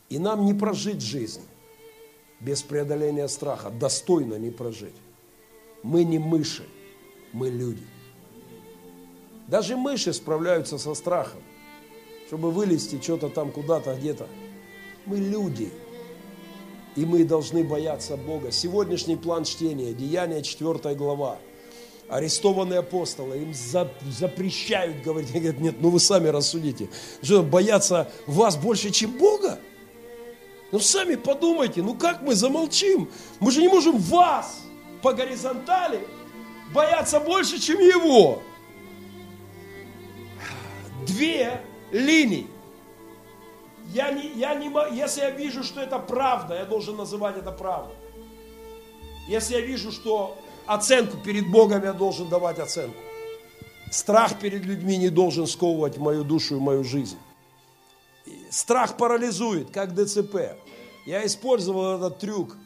И 0.09 0.19
нам 0.19 0.45
не 0.45 0.53
прожить 0.53 1.01
жизнь 1.01 1.41
без 2.39 2.61
преодоления 2.61 3.27
страха 3.27 3.69
достойно 3.69 4.35
не 4.35 4.49
прожить. 4.49 4.95
Мы 5.83 6.03
не 6.03 6.19
мыши, 6.19 6.65
мы 7.33 7.49
люди. 7.49 7.83
Даже 9.47 9.75
мыши 9.75 10.13
справляются 10.13 10.77
со 10.77 10.93
страхом, 10.93 11.41
чтобы 12.27 12.51
вылезти 12.51 13.01
что-то 13.01 13.29
там 13.29 13.51
куда-то, 13.51 13.95
где-то. 13.95 14.27
Мы 15.05 15.17
люди, 15.17 15.71
и 16.95 17.05
мы 17.05 17.23
должны 17.23 17.63
бояться 17.63 18.15
Бога. 18.17 18.51
Сегодняшний 18.51 19.15
план 19.15 19.43
чтения, 19.43 19.93
Деяния 19.93 20.41
4 20.41 20.95
глава. 20.95 21.39
Арестованные 22.09 22.79
апостолы, 22.79 23.37
им 23.37 23.53
запрещают 23.53 25.03
говорить. 25.03 25.29
Они 25.31 25.41
говорят, 25.41 25.61
нет, 25.61 25.75
ну 25.79 25.89
вы 25.89 25.99
сами 25.99 26.27
рассудите. 26.27 26.89
Что, 27.21 27.43
бояться 27.43 28.11
вас 28.25 28.57
больше, 28.57 28.89
чем 28.89 29.17
Бога? 29.17 29.59
Ну 30.71 30.79
сами 30.79 31.15
подумайте, 31.15 31.81
ну 31.81 31.95
как 31.95 32.21
мы 32.21 32.35
замолчим? 32.35 33.09
Мы 33.39 33.51
же 33.51 33.61
не 33.61 33.67
можем 33.67 33.97
вас 33.97 34.61
по 35.01 35.13
горизонтали 35.13 36.07
бояться 36.73 37.19
больше, 37.19 37.59
чем 37.59 37.79
его. 37.79 38.41
Две 41.07 41.61
линии. 41.91 42.47
Я 43.91 44.11
не, 44.11 44.27
я 44.33 44.53
не, 44.53 44.71
если 44.95 45.21
я 45.21 45.31
вижу, 45.31 45.63
что 45.63 45.81
это 45.81 45.97
правда, 45.97 46.55
я 46.55 46.65
должен 46.65 46.95
называть 46.95 47.37
это 47.37 47.51
правдой. 47.51 47.95
Если 49.27 49.55
я 49.55 49.61
вижу, 49.61 49.91
что 49.91 50.37
оценку 50.67 51.17
перед 51.17 51.49
Богом 51.49 51.83
я 51.83 51.93
должен 51.93 52.29
давать 52.29 52.59
оценку. 52.59 52.97
Страх 53.91 54.37
перед 54.37 54.63
людьми 54.65 54.97
не 54.97 55.09
должен 55.09 55.47
сковывать 55.47 55.97
мою 55.97 56.23
душу 56.23 56.57
и 56.57 56.59
мою 56.59 56.83
жизнь. 56.83 57.17
Страх 58.49 58.97
парализует, 58.97 59.71
как 59.71 59.93
ДЦП. 59.93 60.57
Я 61.05 61.25
использовал 61.25 61.97
этот 61.97 62.19
трюк, 62.19 62.57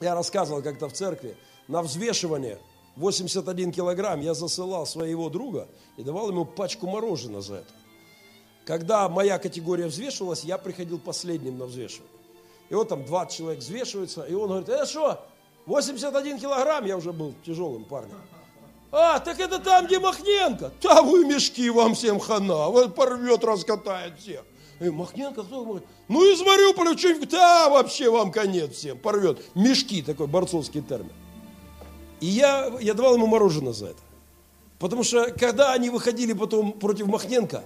я 0.00 0.14
рассказывал 0.14 0.62
как-то 0.62 0.88
в 0.88 0.92
церкви, 0.92 1.36
на 1.68 1.82
взвешивание 1.82 2.58
81 2.96 3.72
килограмм 3.72 4.20
я 4.20 4.34
засылал 4.34 4.86
своего 4.86 5.28
друга 5.28 5.68
и 5.96 6.02
давал 6.02 6.30
ему 6.30 6.44
пачку 6.44 6.86
мороженого 6.86 7.42
за 7.42 7.54
это. 7.56 7.72
Когда 8.64 9.08
моя 9.08 9.38
категория 9.38 9.86
взвешивалась, 9.86 10.42
я 10.42 10.58
приходил 10.58 10.98
последним 10.98 11.58
на 11.58 11.66
взвешивание. 11.66 12.10
И 12.68 12.74
вот 12.74 12.88
там 12.88 13.04
20 13.04 13.36
человек 13.36 13.60
взвешиваются, 13.60 14.22
и 14.24 14.34
он 14.34 14.48
говорит, 14.48 14.68
это 14.68 14.86
что, 14.86 15.24
81 15.66 16.38
килограмм, 16.40 16.84
я 16.84 16.96
уже 16.96 17.12
был 17.12 17.34
тяжелым 17.44 17.84
парнем. 17.84 18.20
А, 18.90 19.20
так 19.20 19.38
это 19.38 19.58
там, 19.58 19.86
где 19.86 20.00
Махненко. 20.00 20.72
Там 20.80 21.08
вы 21.08 21.24
мешки 21.26 21.70
вам 21.70 21.94
всем 21.94 22.18
хана, 22.18 22.68
вот 22.68 22.94
порвет, 22.94 23.44
раскатает 23.44 24.18
всех. 24.18 24.42
И 24.80 24.90
Махненко, 24.90 25.42
кто 25.42 25.64
говорит, 25.64 25.88
ну 26.08 26.24
из 26.30 26.40
Мариуполя 26.42 26.96
что-нибудь, 26.96 27.30
да, 27.30 27.68
вообще 27.70 28.10
вам 28.10 28.30
конец 28.30 28.72
всем, 28.72 28.98
порвет. 28.98 29.38
Мешки, 29.54 30.02
такой 30.02 30.26
борцовский 30.26 30.82
термин. 30.82 31.12
И 32.20 32.26
я, 32.26 32.72
я 32.80 32.94
давал 32.94 33.14
ему 33.14 33.26
мороженое 33.26 33.72
за 33.72 33.86
это. 33.86 34.00
Потому 34.78 35.02
что 35.02 35.32
когда 35.32 35.72
они 35.72 35.88
выходили 35.88 36.32
потом 36.34 36.72
против 36.72 37.06
Махненко, 37.06 37.64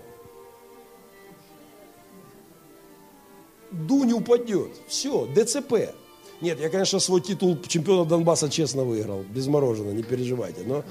Дунь 3.70 4.12
упадет. 4.12 4.73
Все, 4.88 5.27
ДЦП. 5.27 5.94
Нет, 6.40 6.59
я, 6.61 6.70
конечно, 6.70 6.99
свой 6.99 7.20
титул 7.20 7.59
чемпиона 7.66 8.05
Донбасса 8.05 8.49
честно 8.49 8.85
выиграл, 8.85 9.23
без 9.23 9.46
мороженого, 9.46 9.92
не 9.92 10.03
переживайте. 10.03 10.62
Но, 10.64 10.85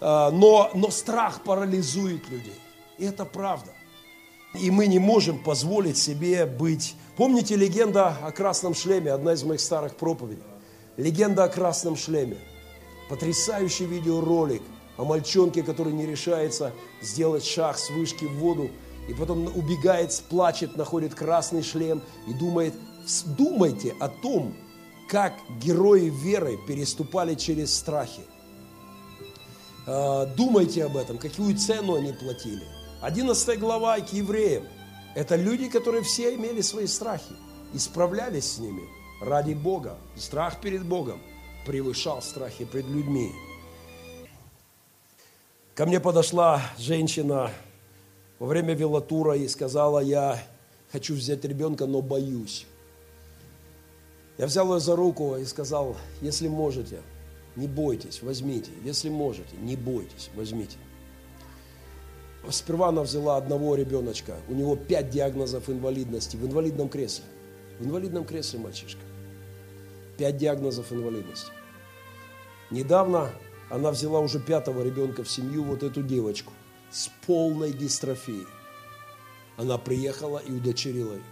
а, 0.00 0.30
но, 0.30 0.70
но 0.74 0.90
страх 0.90 1.42
парализует 1.44 2.28
людей. 2.28 2.54
И 2.98 3.04
это 3.04 3.24
правда. 3.24 3.72
И 4.60 4.70
мы 4.70 4.86
не 4.86 4.98
можем 4.98 5.38
позволить 5.38 5.98
себе 5.98 6.46
быть... 6.46 6.94
Помните 7.16 7.56
легенда 7.56 8.16
о 8.22 8.30
красном 8.30 8.74
шлеме, 8.74 9.10
одна 9.10 9.32
из 9.32 9.42
моих 9.42 9.60
старых 9.60 9.96
проповедей? 9.96 10.42
Легенда 10.96 11.44
о 11.44 11.48
красном 11.48 11.96
шлеме. 11.96 12.36
Потрясающий 13.08 13.86
видеоролик 13.86 14.62
о 14.96 15.04
мальчонке, 15.04 15.62
который 15.62 15.92
не 15.92 16.06
решается 16.06 16.72
сделать 17.00 17.44
шаг 17.44 17.78
с 17.78 17.90
вышки 17.90 18.24
в 18.24 18.34
воду, 18.38 18.70
и 19.08 19.14
потом 19.14 19.46
убегает, 19.46 20.12
плачет, 20.28 20.76
находит 20.76 21.14
красный 21.14 21.62
шлем 21.62 22.02
и 22.26 22.34
думает, 22.34 22.74
думайте 23.38 23.94
о 24.00 24.08
том, 24.08 24.54
как 25.08 25.34
герои 25.60 26.10
веры 26.10 26.58
переступали 26.66 27.34
через 27.34 27.74
страхи. 27.74 28.22
А, 29.86 30.26
думайте 30.26 30.84
об 30.84 30.96
этом, 30.96 31.18
какую 31.18 31.56
цену 31.56 31.94
они 31.94 32.12
платили. 32.12 32.64
11 33.02 33.58
глава 33.58 34.00
к 34.00 34.12
евреям. 34.12 34.64
Это 35.14 35.36
люди, 35.36 35.68
которые 35.68 36.02
все 36.02 36.34
имели 36.34 36.60
свои 36.62 36.86
страхи 36.86 37.34
и 37.74 37.78
справлялись 37.78 38.52
с 38.52 38.58
ними 38.58 38.82
ради 39.20 39.52
Бога. 39.52 39.98
Страх 40.16 40.60
перед 40.60 40.84
Богом 40.84 41.20
превышал 41.66 42.22
страхи 42.22 42.64
перед 42.64 42.86
людьми. 42.86 43.32
Ко 45.74 45.84
мне 45.84 46.00
подошла 46.00 46.62
женщина 46.78 47.50
во 48.38 48.46
время 48.46 48.74
велотура 48.74 49.36
и 49.36 49.46
сказала, 49.46 49.98
я 49.98 50.42
хочу 50.90 51.14
взять 51.14 51.44
ребенка, 51.44 51.86
но 51.86 52.00
боюсь. 52.00 52.66
Я 54.38 54.46
взял 54.46 54.72
ее 54.72 54.80
за 54.80 54.96
руку 54.96 55.36
и 55.36 55.44
сказал, 55.44 55.96
если 56.22 56.48
можете, 56.48 57.02
не 57.56 57.66
бойтесь, 57.66 58.22
возьмите. 58.22 58.70
Если 58.84 59.10
можете, 59.10 59.56
не 59.56 59.76
бойтесь, 59.76 60.30
возьмите. 60.34 60.76
Сперва 62.50 62.88
она 62.88 63.02
взяла 63.02 63.36
одного 63.36 63.74
ребеночка, 63.74 64.36
у 64.48 64.54
него 64.54 64.76
пять 64.76 65.10
диагнозов 65.10 65.68
инвалидности, 65.68 66.36
в 66.36 66.46
инвалидном 66.46 66.88
кресле. 66.88 67.24
В 67.78 67.86
инвалидном 67.86 68.24
кресле 68.24 68.60
мальчишка. 68.60 69.00
Пять 70.16 70.36
диагнозов 70.36 70.92
инвалидности. 70.92 71.50
Недавно 72.70 73.30
она 73.70 73.90
взяла 73.90 74.20
уже 74.20 74.40
пятого 74.40 74.82
ребенка 74.82 75.24
в 75.24 75.30
семью, 75.30 75.64
вот 75.64 75.82
эту 75.82 76.02
девочку, 76.02 76.52
с 76.90 77.10
полной 77.26 77.72
дистрофией. 77.72 78.46
Она 79.56 79.78
приехала 79.78 80.38
и 80.38 80.52
удочерила 80.52 81.14
ее. 81.14 81.22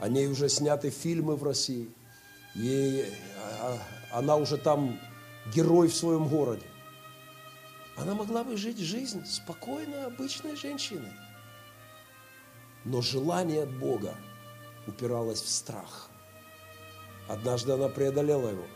О 0.00 0.08
ней 0.08 0.26
уже 0.26 0.48
сняты 0.48 0.90
фильмы 0.90 1.36
в 1.36 1.44
России– 1.44 1.88
Ей, 2.54 3.06
а, 3.60 3.78
она 4.12 4.36
уже 4.36 4.56
там 4.56 5.00
герой 5.52 5.88
в 5.88 5.94
своем 5.94 6.28
городе. 6.28 6.62
Она 7.96 8.14
могла 8.14 8.42
бы 8.44 8.56
жить 8.56 8.78
жизнь 8.78 9.24
спокойно, 9.24 10.06
обычной 10.06 10.56
женщиной. 10.56 11.12
Но 12.84 13.00
желание 13.00 13.62
от 13.62 13.78
Бога 13.78 14.16
упиралось 14.86 15.40
в 15.40 15.48
страх. 15.48 16.10
Однажды 17.28 17.72
она 17.72 17.88
преодолела 17.88 18.50
его 18.50 18.66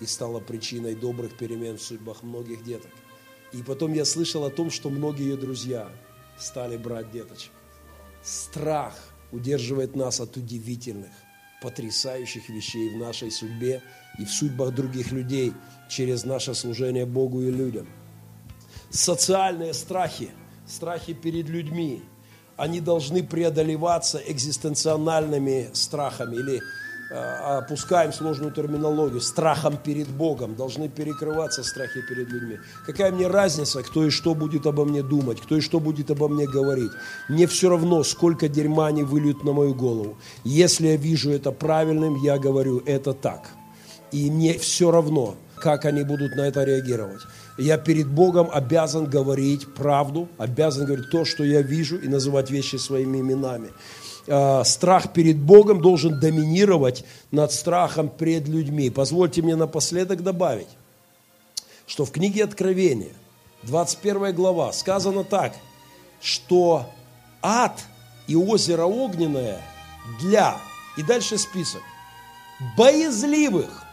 и 0.00 0.06
стала 0.06 0.40
причиной 0.40 0.94
добрых 0.94 1.36
перемен 1.36 1.78
в 1.78 1.82
судьбах 1.82 2.22
многих 2.22 2.62
деток. 2.62 2.92
И 3.52 3.62
потом 3.62 3.92
я 3.92 4.04
слышал 4.04 4.44
о 4.44 4.50
том, 4.50 4.70
что 4.70 4.90
многие 4.90 5.30
ее 5.30 5.36
друзья 5.36 5.90
стали 6.38 6.76
брать 6.76 7.10
деточек. 7.10 7.52
Страх 8.22 8.94
удерживает 9.32 9.96
нас 9.96 10.20
от 10.20 10.36
удивительных, 10.36 11.10
потрясающих 11.62 12.48
вещей 12.48 12.94
в 12.94 12.98
нашей 12.98 13.30
судьбе 13.30 13.82
и 14.18 14.24
в 14.24 14.30
судьбах 14.30 14.74
других 14.74 15.10
людей 15.12 15.52
через 15.88 16.24
наше 16.24 16.54
служение 16.54 17.06
Богу 17.06 17.42
и 17.42 17.50
людям. 17.50 17.88
Социальные 18.90 19.74
страхи, 19.74 20.30
страхи 20.66 21.14
перед 21.14 21.48
людьми, 21.48 22.02
они 22.56 22.80
должны 22.80 23.22
преодолеваться 23.22 24.18
экзистенциональными 24.18 25.70
страхами 25.72 26.36
или 26.36 26.60
Э, 27.12 27.58
опускаем 27.58 28.12
сложную 28.12 28.52
терминологию, 28.52 29.20
страхом 29.20 29.76
перед 29.76 30.06
Богом, 30.06 30.54
должны 30.54 30.88
перекрываться 30.88 31.64
страхи 31.64 32.02
перед 32.08 32.28
людьми. 32.28 32.60
Какая 32.86 33.10
мне 33.10 33.26
разница, 33.26 33.82
кто 33.82 34.04
и 34.04 34.10
что 34.10 34.36
будет 34.36 34.64
обо 34.64 34.84
мне 34.84 35.02
думать, 35.02 35.40
кто 35.40 35.56
и 35.56 35.60
что 35.60 35.80
будет 35.80 36.12
обо 36.12 36.28
мне 36.28 36.46
говорить. 36.46 36.92
Мне 37.28 37.48
все 37.48 37.68
равно, 37.68 38.04
сколько 38.04 38.48
дерьма 38.48 38.86
они 38.86 39.02
выльют 39.02 39.42
на 39.42 39.52
мою 39.52 39.74
голову. 39.74 40.18
Если 40.44 40.86
я 40.86 40.96
вижу 40.96 41.32
это 41.32 41.50
правильным, 41.50 42.14
я 42.14 42.38
говорю, 42.38 42.80
это 42.86 43.12
так. 43.12 43.50
И 44.12 44.30
мне 44.30 44.56
все 44.56 44.92
равно, 44.92 45.34
как 45.60 45.84
они 45.84 46.02
будут 46.02 46.34
на 46.34 46.42
это 46.42 46.64
реагировать. 46.64 47.22
Я 47.58 47.78
перед 47.78 48.08
Богом 48.08 48.48
обязан 48.52 49.06
говорить 49.06 49.72
правду, 49.74 50.28
обязан 50.38 50.86
говорить 50.86 51.10
то, 51.10 51.24
что 51.24 51.44
я 51.44 51.62
вижу, 51.62 51.96
и 51.98 52.08
называть 52.08 52.50
вещи 52.50 52.76
своими 52.76 53.18
именами. 53.18 53.70
Э, 54.26 54.62
страх 54.64 55.12
перед 55.12 55.38
Богом 55.38 55.80
должен 55.80 56.20
доминировать 56.20 57.04
над 57.30 57.52
страхом 57.52 58.08
перед 58.08 58.48
людьми. 58.48 58.90
Позвольте 58.90 59.42
мне 59.42 59.56
напоследок 59.56 60.22
добавить, 60.22 60.68
что 61.86 62.04
в 62.04 62.10
книге 62.10 62.44
Откровения, 62.44 63.12
21 63.64 64.34
глава, 64.34 64.72
сказано 64.72 65.24
так, 65.24 65.54
что 66.20 66.86
ад 67.42 67.80
и 68.26 68.36
озеро 68.36 68.84
огненное 68.84 69.60
для, 70.20 70.56
и 70.96 71.02
дальше 71.02 71.38
список, 71.38 71.82
боязливых, 72.76 73.84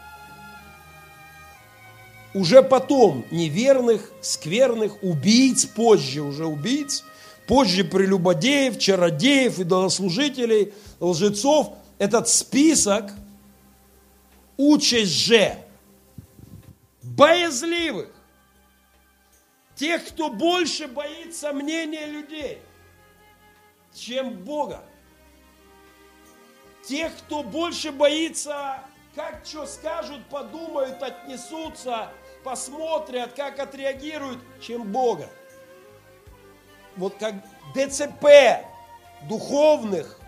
уже 2.34 2.62
потом 2.62 3.24
неверных, 3.30 4.10
скверных, 4.20 5.02
убийц, 5.02 5.64
позже 5.64 6.20
уже 6.20 6.46
убийц, 6.46 7.04
позже 7.46 7.84
прелюбодеев, 7.84 8.78
чародеев, 8.78 9.58
идолослужителей, 9.58 10.72
лжецов. 11.00 11.74
Этот 11.98 12.28
список 12.28 13.12
участь 14.56 15.12
же 15.12 15.56
боязливых, 17.02 18.10
тех, 19.74 20.04
кто 20.06 20.28
больше 20.28 20.86
боится 20.88 21.52
мнения 21.52 22.06
людей, 22.06 22.58
чем 23.94 24.34
Бога. 24.44 24.82
Тех, 26.86 27.12
кто 27.18 27.42
больше 27.42 27.92
боится, 27.92 28.82
как 29.18 29.44
что 29.44 29.66
скажут, 29.66 30.24
подумают, 30.28 31.02
отнесутся, 31.02 32.08
посмотрят, 32.44 33.32
как 33.34 33.58
отреагируют, 33.58 34.38
чем 34.60 34.84
Бога 34.84 35.28
вот 36.98 37.14
как 37.18 37.34
ДЦП 37.74 38.64
духовных, 39.28 40.18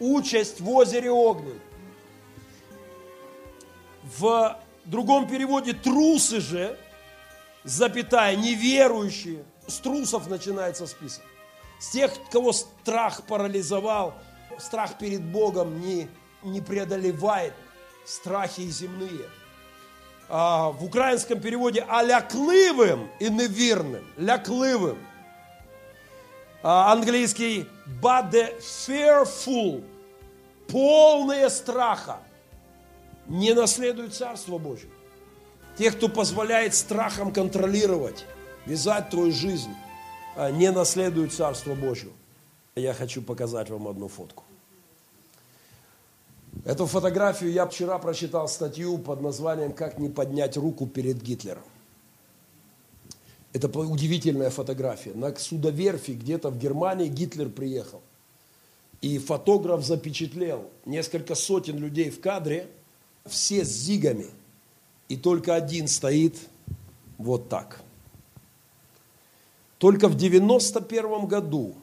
участь 0.00 0.60
в 0.60 0.68
озере 0.70 1.10
Огнен. 1.10 1.60
В 4.18 4.58
другом 4.84 5.28
переводе 5.28 5.72
трусы 5.72 6.40
же, 6.40 6.78
запятая, 7.64 8.36
неверующие, 8.36 9.44
с 9.66 9.78
трусов 9.78 10.28
начинается 10.28 10.86
список. 10.86 11.24
С 11.78 11.90
тех, 11.90 12.12
кого 12.30 12.52
страх 12.52 13.22
парализовал, 13.26 14.14
страх 14.58 14.98
перед 14.98 15.22
Богом 15.22 15.80
не, 15.80 16.08
не 16.42 16.60
преодолевает 16.60 17.54
страхи 18.08 18.62
земные. 18.62 19.28
А 20.28 20.70
в 20.70 20.84
украинском 20.84 21.40
переводе 21.40 21.84
«а 21.88 22.02
лякливым 22.02 23.08
и 23.20 23.28
неверным», 23.28 24.04
лякливым– 24.16 24.98
а, 26.62 26.92
английский 26.92 27.66
but 28.02 28.30
the 28.30 28.60
fearful, 28.60 29.84
полные 30.66 31.50
страха, 31.50 32.18
не 33.26 33.54
наследуют 33.54 34.14
Царство 34.14 34.58
Божье. 34.58 34.90
Те, 35.78 35.92
кто 35.92 36.08
позволяет 36.08 36.74
страхам 36.74 37.32
контролировать, 37.32 38.26
вязать 38.66 39.10
твою 39.10 39.30
жизнь, 39.30 39.74
а, 40.36 40.50
не 40.50 40.70
наследуют 40.72 41.32
Царство 41.32 41.74
Божье. 41.74 42.10
Я 42.74 42.92
хочу 42.92 43.22
показать 43.22 43.70
вам 43.70 43.86
одну 43.86 44.08
фотку. 44.08 44.44
Эту 46.64 46.86
фотографию 46.86 47.52
я 47.52 47.66
вчера 47.66 47.98
прочитал 47.98 48.48
статью 48.48 48.98
под 48.98 49.20
названием 49.20 49.72
«Как 49.72 49.98
не 49.98 50.08
поднять 50.08 50.56
руку 50.56 50.86
перед 50.86 51.22
Гитлером». 51.22 51.62
Это 53.52 53.68
удивительная 53.78 54.50
фотография. 54.50 55.14
На 55.14 55.34
судоверфи 55.34 56.12
где-то 56.12 56.50
в 56.50 56.58
Германии 56.58 57.08
Гитлер 57.08 57.48
приехал. 57.48 58.02
И 59.00 59.18
фотограф 59.18 59.84
запечатлел 59.84 60.68
несколько 60.84 61.34
сотен 61.34 61.78
людей 61.78 62.10
в 62.10 62.20
кадре, 62.20 62.68
все 63.24 63.64
с 63.64 63.68
зигами. 63.68 64.26
И 65.08 65.16
только 65.16 65.54
один 65.54 65.88
стоит 65.88 66.36
вот 67.16 67.48
так. 67.48 67.80
Только 69.78 70.08
в 70.08 70.16
91 70.16 71.26
году 71.26 71.76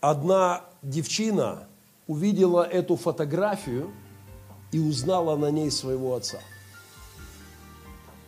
одна 0.00 0.64
девчина 0.82 1.66
увидела 2.06 2.62
эту 2.62 2.96
фотографию 2.96 3.90
и 4.72 4.78
узнала 4.78 5.36
на 5.36 5.50
ней 5.50 5.70
своего 5.70 6.14
отца. 6.14 6.38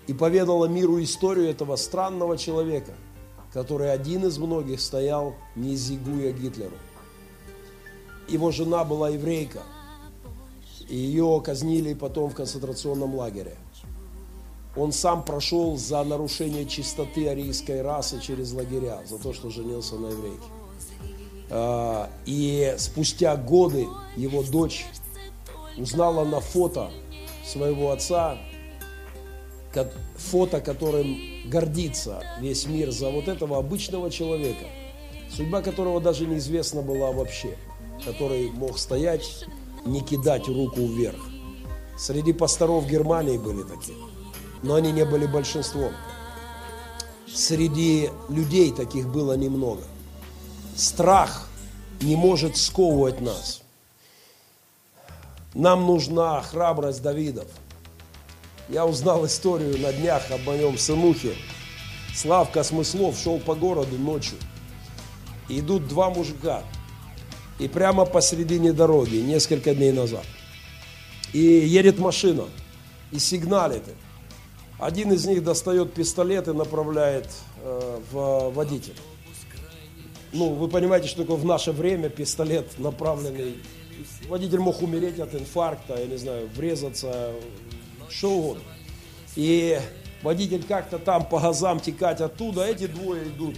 И 0.06 0.14
поведала 0.14 0.66
миру 0.66 1.02
историю 1.02 1.48
этого 1.48 1.76
странного 1.76 2.38
человека, 2.38 2.94
который 3.52 3.92
один 3.92 4.26
из 4.26 4.38
многих 4.38 4.80
стоял, 4.80 5.34
не 5.54 5.76
зигуя 5.76 6.32
Гитлеру. 6.32 6.76
Его 8.28 8.50
жена 8.50 8.84
была 8.84 9.10
еврейка, 9.10 9.62
и 10.88 10.96
ее 10.96 11.40
казнили 11.44 11.94
потом 11.94 12.30
в 12.30 12.34
концентрационном 12.34 13.14
лагере. 13.14 13.56
Он 14.76 14.92
сам 14.92 15.24
прошел 15.24 15.76
за 15.76 16.04
нарушение 16.04 16.66
чистоты 16.66 17.28
арийской 17.28 17.82
расы 17.82 18.20
через 18.20 18.52
лагеря, 18.52 19.02
за 19.06 19.18
то, 19.18 19.32
что 19.32 19.50
женился 19.50 19.96
на 19.96 20.08
еврейке. 20.08 20.46
А, 21.50 22.10
и 22.26 22.74
спустя 22.78 23.36
годы 23.36 23.86
его 24.16 24.42
дочь 24.42 24.86
узнала 25.76 26.24
на 26.24 26.40
фото 26.40 26.90
своего 27.44 27.90
отца, 27.92 28.36
фото, 30.16 30.60
которым 30.60 31.16
гордится 31.46 32.22
весь 32.40 32.66
мир 32.66 32.90
за 32.90 33.10
вот 33.10 33.28
этого 33.28 33.58
обычного 33.58 34.10
человека, 34.10 34.66
судьба 35.30 35.62
которого 35.62 36.00
даже 36.00 36.26
неизвестна 36.26 36.82
была 36.82 37.12
вообще, 37.12 37.56
который 38.04 38.50
мог 38.50 38.78
стоять, 38.78 39.46
не 39.86 40.00
кидать 40.00 40.48
руку 40.48 40.80
вверх. 40.80 41.20
Среди 41.96 42.32
пасторов 42.32 42.88
Германии 42.88 43.38
были 43.38 43.62
такие, 43.62 43.98
но 44.62 44.74
они 44.74 44.92
не 44.92 45.04
были 45.04 45.26
большинством. 45.26 45.92
Среди 47.32 48.10
людей 48.28 48.72
таких 48.72 49.08
было 49.08 49.34
немного– 49.34 49.82
страх 50.78 51.48
не 52.00 52.14
может 52.16 52.56
сковывать 52.56 53.20
нас. 53.20 53.62
Нам 55.54 55.86
нужна 55.86 56.40
храбрость 56.42 57.02
Давидов. 57.02 57.48
Я 58.68 58.86
узнал 58.86 59.26
историю 59.26 59.78
на 59.78 59.92
днях 59.92 60.30
об 60.30 60.42
моем 60.44 60.78
сынухе. 60.78 61.34
Славка 62.14 62.62
Смыслов 62.62 63.18
шел 63.18 63.40
по 63.40 63.54
городу 63.54 63.98
ночью. 63.98 64.38
И 65.48 65.58
идут 65.58 65.88
два 65.88 66.10
мужика. 66.10 66.62
И 67.58 67.66
прямо 67.66 68.04
посередине 68.04 68.72
дороги, 68.72 69.16
несколько 69.16 69.74
дней 69.74 69.92
назад. 69.92 70.24
И 71.32 71.40
едет 71.40 71.98
машина. 71.98 72.44
И 73.10 73.18
сигналит. 73.18 73.82
Один 74.78 75.12
из 75.12 75.26
них 75.26 75.42
достает 75.42 75.92
пистолет 75.92 76.46
и 76.46 76.52
направляет 76.52 77.28
э, 77.62 78.00
в 78.12 78.50
водителя 78.50 78.94
ну, 80.32 80.50
вы 80.54 80.68
понимаете, 80.68 81.08
что 81.08 81.22
такое 81.22 81.36
в 81.36 81.44
наше 81.44 81.72
время 81.72 82.08
пистолет 82.08 82.78
направленный. 82.78 83.56
Водитель 84.28 84.60
мог 84.60 84.82
умереть 84.82 85.18
от 85.18 85.34
инфаркта, 85.34 85.98
я 85.98 86.06
не 86.06 86.16
знаю, 86.16 86.48
врезаться, 86.54 87.32
что 88.08 88.32
угодно. 88.32 88.62
И 89.36 89.80
водитель 90.22 90.62
как-то 90.62 90.98
там 90.98 91.26
по 91.26 91.40
газам 91.40 91.80
текать 91.80 92.20
оттуда, 92.20 92.66
эти 92.66 92.86
двое 92.86 93.24
идут 93.24 93.56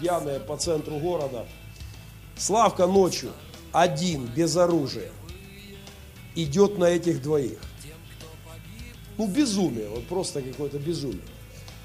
пьяные 0.00 0.40
по 0.40 0.56
центру 0.56 0.98
города. 0.98 1.46
Славка 2.36 2.86
ночью, 2.86 3.32
один, 3.72 4.26
без 4.26 4.56
оружия, 4.56 5.10
идет 6.34 6.78
на 6.78 6.84
этих 6.84 7.22
двоих. 7.22 7.58
Ну, 9.18 9.26
безумие, 9.26 9.88
вот 9.88 10.06
просто 10.06 10.40
какое-то 10.40 10.78
безумие. 10.78 11.20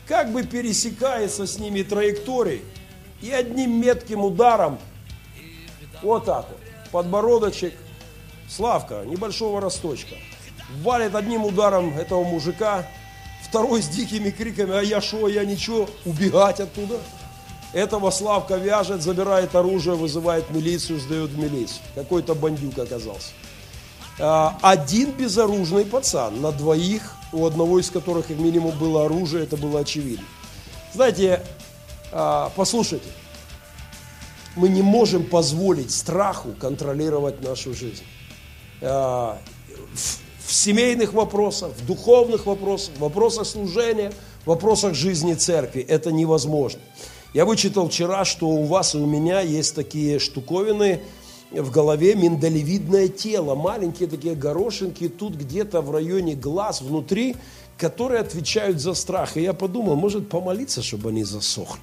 Как 0.07 0.31
бы 0.31 0.43
пересекается 0.43 1.47
с 1.47 1.59
ними 1.59 1.81
траекторией, 1.81 2.61
и 3.21 3.31
одним 3.31 3.79
метким 3.79 4.21
ударом, 4.21 4.79
вот 6.01 6.25
так 6.25 6.47
вот, 6.49 6.91
подбородочек, 6.91 7.73
Славка, 8.47 9.03
небольшого 9.05 9.59
росточка, 9.59 10.15
валит 10.81 11.15
одним 11.15 11.45
ударом 11.45 11.97
этого 11.97 12.23
мужика, 12.23 12.85
второй 13.43 13.81
с 13.81 13.87
дикими 13.87 14.29
криками, 14.29 14.77
а 14.77 14.81
я 14.81 15.01
шо, 15.01 15.27
я 15.27 15.45
ничего, 15.45 15.89
убегать 16.05 16.59
оттуда. 16.59 16.99
Этого 17.73 18.09
Славка 18.11 18.55
вяжет, 18.55 19.01
забирает 19.01 19.55
оружие, 19.55 19.95
вызывает 19.95 20.49
милицию, 20.51 20.99
сдает 20.99 21.31
в 21.31 21.37
милицию. 21.37 21.79
Какой-то 21.95 22.35
бандюк 22.35 22.77
оказался. 22.77 23.31
А, 24.17 24.57
один 24.61 25.11
безоружный 25.11 25.83
пацан 25.83 26.41
на 26.41 26.51
двоих, 26.51 27.15
у 27.33 27.45
одного 27.45 27.79
из 27.79 27.89
которых 27.89 28.27
как 28.27 28.37
минимум 28.37 28.77
было 28.77 29.05
оружие, 29.05 29.43
это 29.43 29.57
было 29.57 29.81
очевидно. 29.81 30.25
Знаете, 30.93 31.41
послушайте, 32.55 33.09
мы 34.55 34.69
не 34.69 34.81
можем 34.81 35.25
позволить 35.25 35.91
страху 35.91 36.53
контролировать 36.57 37.41
нашу 37.41 37.73
жизнь. 37.73 38.03
А, 38.81 39.37
в 40.45 40.53
семейных 40.53 41.13
вопросах, 41.13 41.71
в 41.75 41.85
духовных 41.85 42.45
вопросах, 42.45 42.95
в 42.95 42.99
вопросах 42.99 43.45
служения, 43.45 44.13
в 44.45 44.47
вопросах 44.47 44.93
жизни 44.93 45.33
церкви 45.33 45.81
это 45.81 46.11
невозможно. 46.11 46.79
Я 47.33 47.43
вычитал 47.43 47.89
вчера, 47.89 48.23
что 48.23 48.47
у 48.47 48.63
вас 48.63 48.95
и 48.95 48.97
у 48.97 49.05
меня 49.05 49.41
есть 49.41 49.75
такие 49.75 50.19
штуковины 50.19 51.01
в 51.51 51.69
голове, 51.69 52.15
миндалевидное 52.15 53.09
тело, 53.09 53.55
маленькие 53.55 54.07
такие 54.07 54.35
горошинки 54.35 55.09
тут 55.09 55.35
где-то 55.35 55.81
в 55.81 55.91
районе 55.91 56.35
глаз 56.35 56.81
внутри, 56.81 57.35
которые 57.77 58.21
отвечают 58.21 58.79
за 58.79 58.93
страх. 58.93 59.35
И 59.35 59.41
я 59.41 59.53
подумал, 59.53 59.95
может 59.95 60.29
помолиться, 60.29 60.81
чтобы 60.81 61.09
они 61.09 61.25
засохли. 61.25 61.81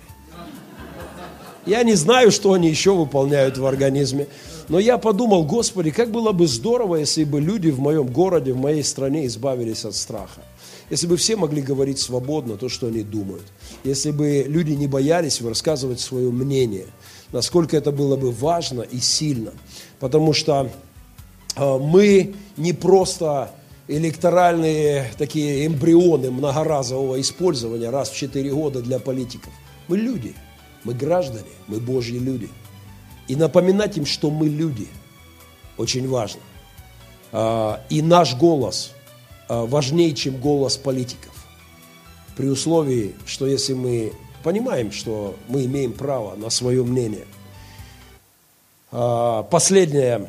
Я 1.64 1.84
не 1.84 1.94
знаю, 1.94 2.32
что 2.32 2.52
они 2.54 2.68
еще 2.68 2.92
выполняют 2.92 3.56
в 3.56 3.64
организме. 3.66 4.26
Но 4.68 4.80
я 4.80 4.98
подумал, 4.98 5.44
Господи, 5.44 5.90
как 5.90 6.10
было 6.10 6.32
бы 6.32 6.46
здорово, 6.48 6.96
если 6.96 7.24
бы 7.24 7.40
люди 7.40 7.70
в 7.70 7.78
моем 7.78 8.06
городе, 8.06 8.52
в 8.52 8.56
моей 8.56 8.82
стране 8.82 9.26
избавились 9.26 9.84
от 9.84 9.94
страха. 9.94 10.42
Если 10.90 11.06
бы 11.06 11.16
все 11.16 11.36
могли 11.36 11.62
говорить 11.62 12.00
свободно 12.00 12.56
то, 12.56 12.68
что 12.68 12.88
они 12.88 13.02
думают. 13.02 13.44
Если 13.84 14.10
бы 14.10 14.44
люди 14.46 14.72
не 14.72 14.88
боялись 14.88 15.40
рассказывать 15.40 16.00
свое 16.00 16.30
мнение. 16.30 16.86
Насколько 17.30 17.76
это 17.76 17.92
было 17.92 18.16
бы 18.16 18.32
важно 18.32 18.82
и 18.82 18.98
сильно. 18.98 19.52
Потому 20.00 20.32
что 20.32 20.68
э, 21.56 21.78
мы 21.78 22.34
не 22.56 22.72
просто 22.72 23.52
электоральные 23.86 25.12
такие 25.16 25.66
эмбрионы 25.66 26.30
многоразового 26.30 27.20
использования 27.20 27.90
раз 27.90 28.10
в 28.10 28.16
четыре 28.16 28.50
года 28.50 28.82
для 28.82 28.98
политиков. 28.98 29.52
Мы 29.86 29.96
люди– 29.96 30.34
мы 30.84 30.94
граждане, 30.94 31.50
мы 31.66 31.78
Божьи 31.78 32.18
люди. 32.18 32.48
И 33.28 33.36
напоминать 33.36 33.96
им, 33.96 34.06
что 34.06 34.30
мы 34.30 34.48
люди, 34.48 34.88
очень 35.76 36.08
важно. 36.08 36.40
А, 37.30 37.80
и 37.88 38.02
наш 38.02 38.34
голос 38.36 38.92
а, 39.48 39.64
важнее, 39.64 40.12
чем 40.14 40.36
голос 40.38 40.76
политиков. 40.76 41.32
При 42.36 42.48
условии, 42.48 43.14
что 43.26 43.46
если 43.46 43.74
мы 43.74 44.12
понимаем, 44.42 44.90
что 44.90 45.36
мы 45.48 45.64
имеем 45.64 45.92
право 45.92 46.34
на 46.34 46.50
свое 46.50 46.82
мнение. 46.82 47.26
А, 48.90 49.44
последнее. 49.44 50.28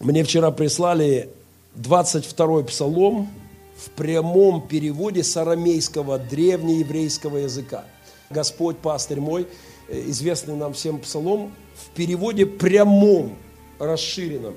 Мне 0.00 0.24
вчера 0.24 0.50
прислали 0.50 1.28
22-й 1.76 2.64
псалом 2.64 3.28
в 3.76 3.90
прямом 3.90 4.66
переводе 4.66 5.22
с 5.22 5.36
арамейского 5.36 6.18
древнееврейского 6.18 7.38
языка– 7.38 7.84
Господь, 8.30 8.78
пастырь 8.78 9.18
мой, 9.18 9.48
э, 9.88 10.08
известный 10.10 10.54
нам 10.54 10.72
всем 10.72 11.00
псалом, 11.00 11.52
в 11.74 11.90
переводе 11.96 12.46
прямом, 12.46 13.36
расширенном. 13.80 14.56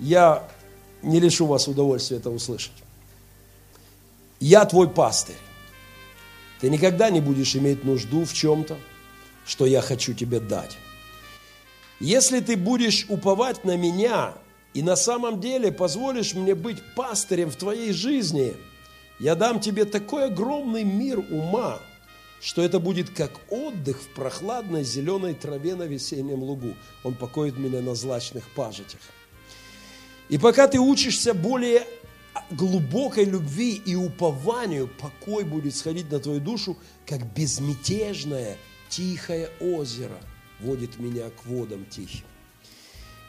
Я 0.00 0.48
не 1.02 1.20
лишу 1.20 1.46
вас 1.46 1.68
удовольствия 1.68 2.16
это 2.16 2.30
услышать. 2.30 2.72
Я 4.40 4.64
твой 4.64 4.90
пастырь. 4.90 5.36
Ты 6.60 6.70
никогда 6.70 7.08
не 7.08 7.20
будешь 7.20 7.54
иметь 7.54 7.84
нужду 7.84 8.24
в 8.24 8.32
чем-то, 8.32 8.76
что 9.46 9.64
я 9.64 9.80
хочу 9.80 10.12
тебе 10.12 10.40
дать. 10.40 10.76
Если 12.00 12.40
ты 12.40 12.56
будешь 12.56 13.06
уповать 13.08 13.62
на 13.62 13.76
меня 13.76 14.34
и 14.74 14.82
на 14.82 14.96
самом 14.96 15.40
деле 15.40 15.70
позволишь 15.70 16.34
мне 16.34 16.56
быть 16.56 16.78
пастырем 16.96 17.50
в 17.50 17.56
твоей 17.56 17.92
жизни, 17.92 18.56
я 19.20 19.36
дам 19.36 19.60
тебе 19.60 19.84
такой 19.84 20.24
огромный 20.24 20.82
мир 20.82 21.20
ума, 21.30 21.78
что 22.40 22.62
это 22.62 22.78
будет 22.78 23.10
как 23.10 23.32
отдых 23.50 24.00
в 24.00 24.08
прохладной 24.08 24.84
зеленой 24.84 25.34
траве 25.34 25.74
на 25.74 25.84
весеннем 25.84 26.42
лугу. 26.42 26.74
Он 27.02 27.14
покоит 27.14 27.58
меня 27.58 27.80
на 27.80 27.94
злачных 27.94 28.48
пажитях. 28.54 29.00
И 30.28 30.38
пока 30.38 30.68
ты 30.68 30.78
учишься 30.78 31.34
более 31.34 31.86
глубокой 32.50 33.24
любви 33.24 33.82
и 33.84 33.94
упованию, 33.94 34.88
покой 34.88 35.44
будет 35.44 35.74
сходить 35.74 36.10
на 36.10 36.20
твою 36.20 36.40
душу, 36.40 36.76
как 37.06 37.24
безмятежное 37.34 38.56
тихое 38.88 39.50
озеро 39.60 40.18
водит 40.60 40.98
меня 40.98 41.30
к 41.30 41.46
водам 41.46 41.86
тихим. 41.86 42.24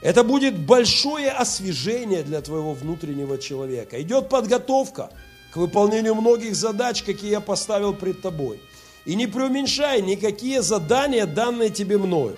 Это 0.01 0.23
будет 0.23 0.57
большое 0.57 1.29
освежение 1.29 2.23
для 2.23 2.41
твоего 2.41 2.73
внутреннего 2.73 3.37
человека. 3.37 4.01
Идет 4.01 4.29
подготовка 4.29 5.11
к 5.51 5.57
выполнению 5.57 6.15
многих 6.15 6.55
задач, 6.55 7.03
какие 7.03 7.31
я 7.31 7.41
поставил 7.41 7.93
пред 7.93 8.21
тобой– 8.21 8.61
и 9.09 9.15
не 9.15 9.25
преуменьшай 9.25 10.03
никакие 10.03 10.61
задания, 10.61 11.25
данные 11.25 11.71
тебе 11.71 11.97
мною. 11.97 12.37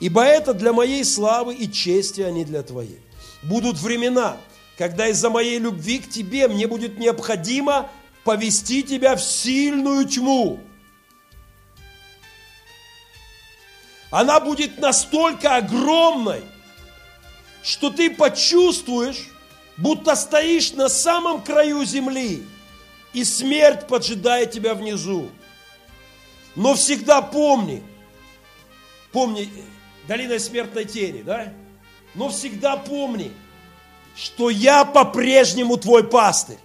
Ибо 0.00 0.22
это 0.22 0.52
для 0.52 0.74
моей 0.74 1.02
славы 1.02 1.54
и 1.54 1.72
чести, 1.72 2.20
а 2.20 2.30
не 2.30 2.44
для 2.44 2.62
твоей. 2.62 3.00
Будут 3.42 3.78
времена, 3.78 4.36
когда 4.76 5.08
из-за 5.08 5.30
моей 5.30 5.58
любви 5.58 5.98
к 5.98 6.10
тебе 6.10 6.46
мне 6.46 6.66
будет 6.66 6.98
необходимо 6.98 7.88
повести 8.22 8.82
тебя 8.82 9.16
в 9.16 9.22
сильную 9.22 10.04
тьму. 10.04 10.60
Она 14.10 14.40
будет 14.40 14.78
настолько 14.78 15.56
огромной, 15.56 16.42
что 17.62 17.88
ты 17.88 18.10
почувствуешь, 18.10 19.26
будто 19.78 20.14
стоишь 20.16 20.74
на 20.74 20.90
самом 20.90 21.42
краю 21.42 21.82
земли, 21.86 22.44
и 23.14 23.24
смерть 23.24 23.86
поджидает 23.86 24.50
тебя 24.50 24.74
внизу. 24.74 25.30
Но 26.56 26.74
всегда 26.74 27.22
помни, 27.22 27.82
помни, 29.12 29.50
долина 30.08 30.38
смертной 30.38 30.84
тени, 30.84 31.22
да? 31.22 31.52
Но 32.14 32.28
всегда 32.28 32.76
помни, 32.76 33.32
что 34.16 34.50
я 34.50 34.84
по-прежнему 34.84 35.76
твой 35.76 36.04
пастырь. 36.04 36.58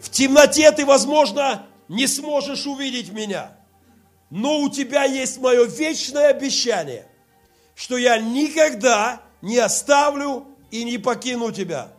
В 0.00 0.08
темноте 0.08 0.72
ты, 0.72 0.86
возможно, 0.86 1.66
не 1.88 2.06
сможешь 2.06 2.66
увидеть 2.66 3.12
меня, 3.12 3.52
но 4.30 4.60
у 4.60 4.70
тебя 4.70 5.04
есть 5.04 5.38
мое 5.38 5.66
вечное 5.66 6.28
обещание, 6.28 7.06
что 7.74 7.98
я 7.98 8.18
никогда 8.18 9.20
не 9.42 9.58
оставлю 9.58 10.46
и 10.70 10.84
не 10.84 10.98
покину 10.98 11.52
тебя. 11.52 11.92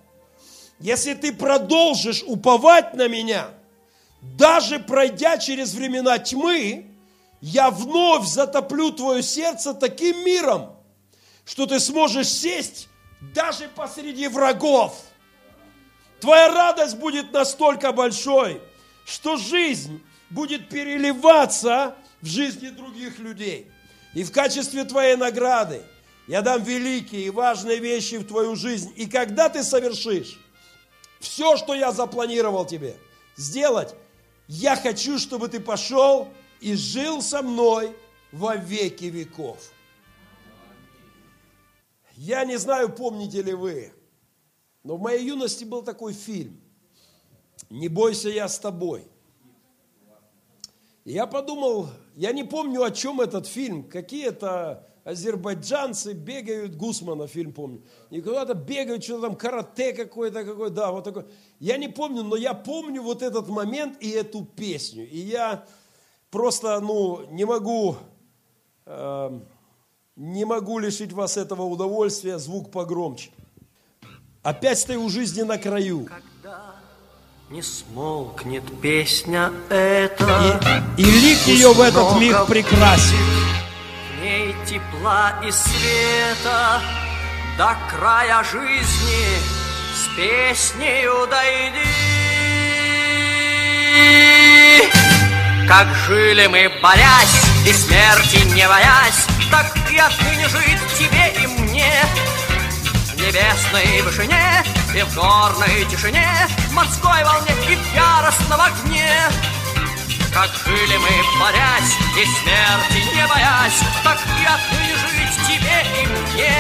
Если 0.80 1.14
ты 1.14 1.32
продолжишь 1.32 2.24
уповать 2.26 2.96
на 2.96 3.08
меня, 3.08 3.50
даже 4.22 4.80
пройдя 4.80 5.38
через 5.38 5.74
времена 5.74 6.20
тьмы, 6.20 6.88
я 7.42 7.72
вновь 7.72 8.28
затоплю 8.28 8.92
твое 8.92 9.24
сердце 9.24 9.74
таким 9.74 10.24
миром, 10.24 10.76
что 11.44 11.66
ты 11.66 11.80
сможешь 11.80 12.28
сесть 12.28 12.88
даже 13.34 13.68
посреди 13.68 14.28
врагов. 14.28 14.96
Твоя 16.20 16.50
радость 16.50 16.98
будет 16.98 17.34
настолько 17.34 17.92
большой, 17.92 18.62
что 19.06 19.38
жизнь 19.38 20.02
будет 20.30 20.70
переливаться 20.70 21.96
в 22.22 22.28
жизни 22.28 22.70
других 22.70 23.18
людей. 23.18 23.72
И 24.14 24.24
в 24.24 24.32
качестве 24.32 24.84
твоей 24.84 25.16
награды 25.16 25.82
я 26.28 26.44
дам 26.44 26.64
великие 26.64 27.24
и 27.24 27.30
важные 27.32 27.80
вещи 27.80 28.16
в 28.16 28.28
твою 28.28 28.56
жизнь. 28.56 28.94
И 28.96 29.08
когда 29.08 29.50
ты 29.50 29.64
совершишь 29.64 30.40
все, 31.20 31.58
что 31.58 31.74
я 31.74 31.92
запланировал 31.92 32.66
тебе 32.66 32.96
сделать, 33.36 33.96
я 34.54 34.76
хочу, 34.76 35.18
чтобы 35.18 35.48
ты 35.48 35.62
пошел 35.62 36.28
и 36.60 36.76
жил 36.76 37.22
со 37.22 37.42
мной 37.42 37.96
во 38.34 38.58
веки 38.58 39.06
веков. 39.06 39.72
Я 42.18 42.44
не 42.44 42.58
знаю, 42.58 42.90
помните 42.94 43.42
ли 43.42 43.54
вы, 43.54 43.94
но 44.84 44.98
в 44.98 45.02
моей 45.02 45.26
юности 45.26 45.64
был 45.64 45.84
такой 45.84 46.12
фильм 46.12 46.60
«Не 47.70 47.88
бойся, 47.88 48.28
я 48.28 48.50
с 48.50 48.60
тобой». 48.60 49.08
И 51.06 51.14
я 51.14 51.28
подумал, 51.28 51.88
я 52.16 52.34
не 52.34 52.44
помню, 52.44 52.84
о 52.84 52.92
чем 52.92 53.22
этот 53.22 53.48
фильм, 53.48 53.90
какие-то 53.90 54.86
азербайджанцы 55.04 56.14
бегают, 56.14 56.76
Гусмана 56.76 57.28
фильм 57.28 57.54
помню, 57.54 57.82
и 58.10 58.22
куда-то 58.22 58.54
бегают, 58.54 59.04
что-то 59.04 59.28
там 59.28 59.36
карате 59.36 59.94
какой-то, 59.94 60.44
какой, 60.44 60.70
да, 60.70 60.92
вот 60.92 61.04
такой. 61.04 61.26
Я 61.60 61.78
не 61.78 61.88
помню, 61.88 62.24
но 62.24 62.36
я 62.36 62.54
помню 62.54 63.02
вот 63.02 63.22
этот 63.22 63.48
момент 63.48 63.98
и 64.00 64.10
эту 64.10 64.46
песню. 64.46 65.08
И 65.10 65.18
я 65.18 65.66
просто, 66.30 66.80
ну, 66.80 67.28
не 67.32 67.46
могу, 67.46 67.98
э, 68.86 69.40
не 70.16 70.46
могу 70.46 70.80
лишить 70.80 71.14
вас 71.14 71.38
этого 71.38 71.64
удовольствия, 71.64 72.38
звук 72.38 72.72
погромче. 72.72 73.32
Опять 74.44 74.80
стою 74.80 75.06
у 75.06 75.10
жизни 75.10 75.42
на 75.42 75.58
краю. 75.58 76.06
Когда 76.06 76.76
не 77.52 77.62
смолкнет 77.62 78.64
песня 78.82 79.52
эта, 79.70 80.58
и, 80.98 81.02
и 81.02 81.04
лик 81.04 81.40
ее 81.48 81.74
в 81.74 81.82
этот 81.82 82.18
миг 82.18 82.48
прекрасен. 82.48 83.41
Тепла 84.66 85.34
и 85.44 85.52
света 85.52 86.82
до 87.58 87.76
края 87.90 88.44
жизни 88.44 89.26
с 89.94 90.16
песнею 90.16 91.28
дойди. 91.28 91.82
Как 95.68 95.88
жили 96.08 96.48
мы, 96.48 96.72
борясь 96.82 97.46
и 97.66 97.74
смерти 97.74 98.46
не 98.54 98.68
боясь, 98.68 99.26
Так 99.50 99.74
и 99.90 99.98
отныне 99.98 100.48
жить 100.48 100.80
тебе 100.98 101.44
и 101.44 101.48
мне. 101.48 101.94
В 103.08 103.16
небесной 103.16 104.02
вышине 104.04 104.64
и 104.96 105.02
в 105.02 105.16
горной 105.16 105.86
тишине, 105.90 106.48
В 106.70 106.74
морской 106.74 107.24
волне 107.24 107.54
и 107.70 107.76
в 107.76 107.96
яростном 107.96 108.62
огне. 108.62 109.12
Как 110.34 110.50
жили 110.66 110.98
мы, 110.98 111.40
борясь 111.40 111.94
и 112.18 112.26
смерти 112.26 113.16
не 113.16 113.28
боясь, 113.28 113.80
Так 114.04 114.18
и 114.40 114.46
отныне 114.46 114.96
жить 114.96 115.48
тебе 115.48 115.86
и 116.02 116.06
мне. 116.08 116.56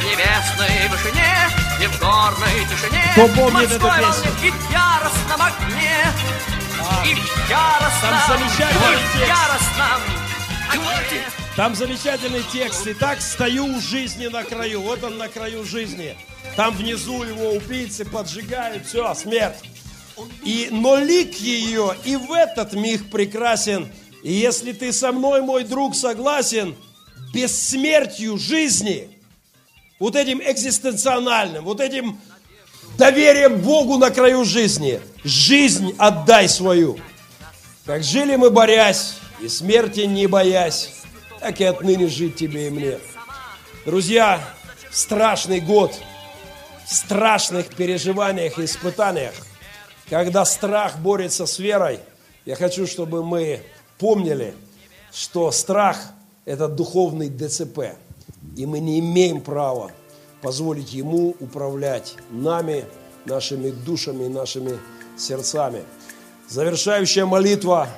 В 0.00 0.04
небесной 0.04 0.88
вышине 0.88 1.34
и 1.82 1.86
в 1.86 1.98
горной 2.00 2.64
тишине, 2.70 3.04
Кто 3.12 3.28
помнит 3.28 3.70
эту 3.70 3.86
песню? 3.86 4.32
и 4.42 4.50
в 4.50 4.70
яростном 4.72 5.42
огне. 5.42 6.04
И 7.04 7.14
в 7.14 7.50
яростном, 7.50 8.10
Там 8.26 8.38
замечательный 8.38 8.94
и 8.94 8.96
в 8.96 9.28
яростном 9.28 10.02
огне. 10.70 11.22
Там 11.56 11.74
замечательный 11.74 12.42
текст. 12.50 12.86
Итак, 12.86 13.20
стою 13.20 13.66
у 13.66 13.80
жизни 13.80 14.28
на 14.28 14.42
краю. 14.42 14.80
Вот 14.80 15.04
он 15.04 15.18
на 15.18 15.28
краю 15.28 15.64
жизни. 15.64 16.16
Там 16.56 16.74
внизу 16.74 17.22
его 17.24 17.50
убийцы 17.52 18.06
поджигают. 18.06 18.86
Все, 18.86 19.14
смерть. 19.14 19.56
И, 20.44 20.68
но 20.70 20.96
лик 20.96 21.34
ее 21.36 21.96
и 22.04 22.16
в 22.16 22.32
этот 22.32 22.74
миг 22.74 23.10
прекрасен. 23.10 23.90
И 24.22 24.32
если 24.32 24.72
ты 24.72 24.92
со 24.92 25.12
мной, 25.12 25.42
мой 25.42 25.64
друг, 25.64 25.96
согласен, 25.96 26.76
бессмертью 27.32 28.38
жизни, 28.38 29.18
вот 29.98 30.16
этим 30.16 30.40
экзистенциональным, 30.40 31.64
вот 31.64 31.80
этим 31.80 32.20
доверием 32.98 33.60
Богу 33.60 33.98
на 33.98 34.10
краю 34.10 34.44
жизни, 34.44 35.00
жизнь 35.24 35.94
отдай 35.98 36.48
свою. 36.48 36.98
Как 37.84 38.02
жили 38.02 38.36
мы, 38.36 38.50
борясь, 38.50 39.14
и 39.40 39.48
смерти 39.48 40.00
не 40.00 40.26
боясь, 40.26 40.90
так 41.40 41.60
и 41.60 41.64
отныне 41.64 42.06
жить 42.06 42.36
тебе 42.36 42.68
и 42.68 42.70
мне. 42.70 42.98
Друзья, 43.84 44.40
страшный 44.90 45.60
год, 45.60 45.92
в 46.86 46.94
страшных 46.94 47.68
переживаниях 47.74 48.58
и 48.58 48.64
испытаниях, 48.64 49.34
когда 50.08 50.44
страх 50.44 50.98
борется 50.98 51.46
с 51.46 51.58
верой, 51.58 52.00
я 52.44 52.56
хочу, 52.56 52.86
чтобы 52.86 53.24
мы 53.24 53.60
помнили, 53.98 54.54
что 55.12 55.50
страх– 55.50 55.98
это 56.44 56.68
духовный 56.68 57.28
ДЦП, 57.28 57.96
и 58.56 58.66
мы 58.66 58.80
не 58.80 58.98
имеем 58.98 59.40
права 59.40 59.90
позволить 60.40 60.92
ему 60.92 61.36
управлять 61.38 62.14
нами, 62.30 62.84
нашими 63.24 63.70
душами, 63.70 64.26
нашими 64.26 64.78
сердцами. 65.16 65.84
Завершающая 66.48 67.24
молитва 67.24 67.88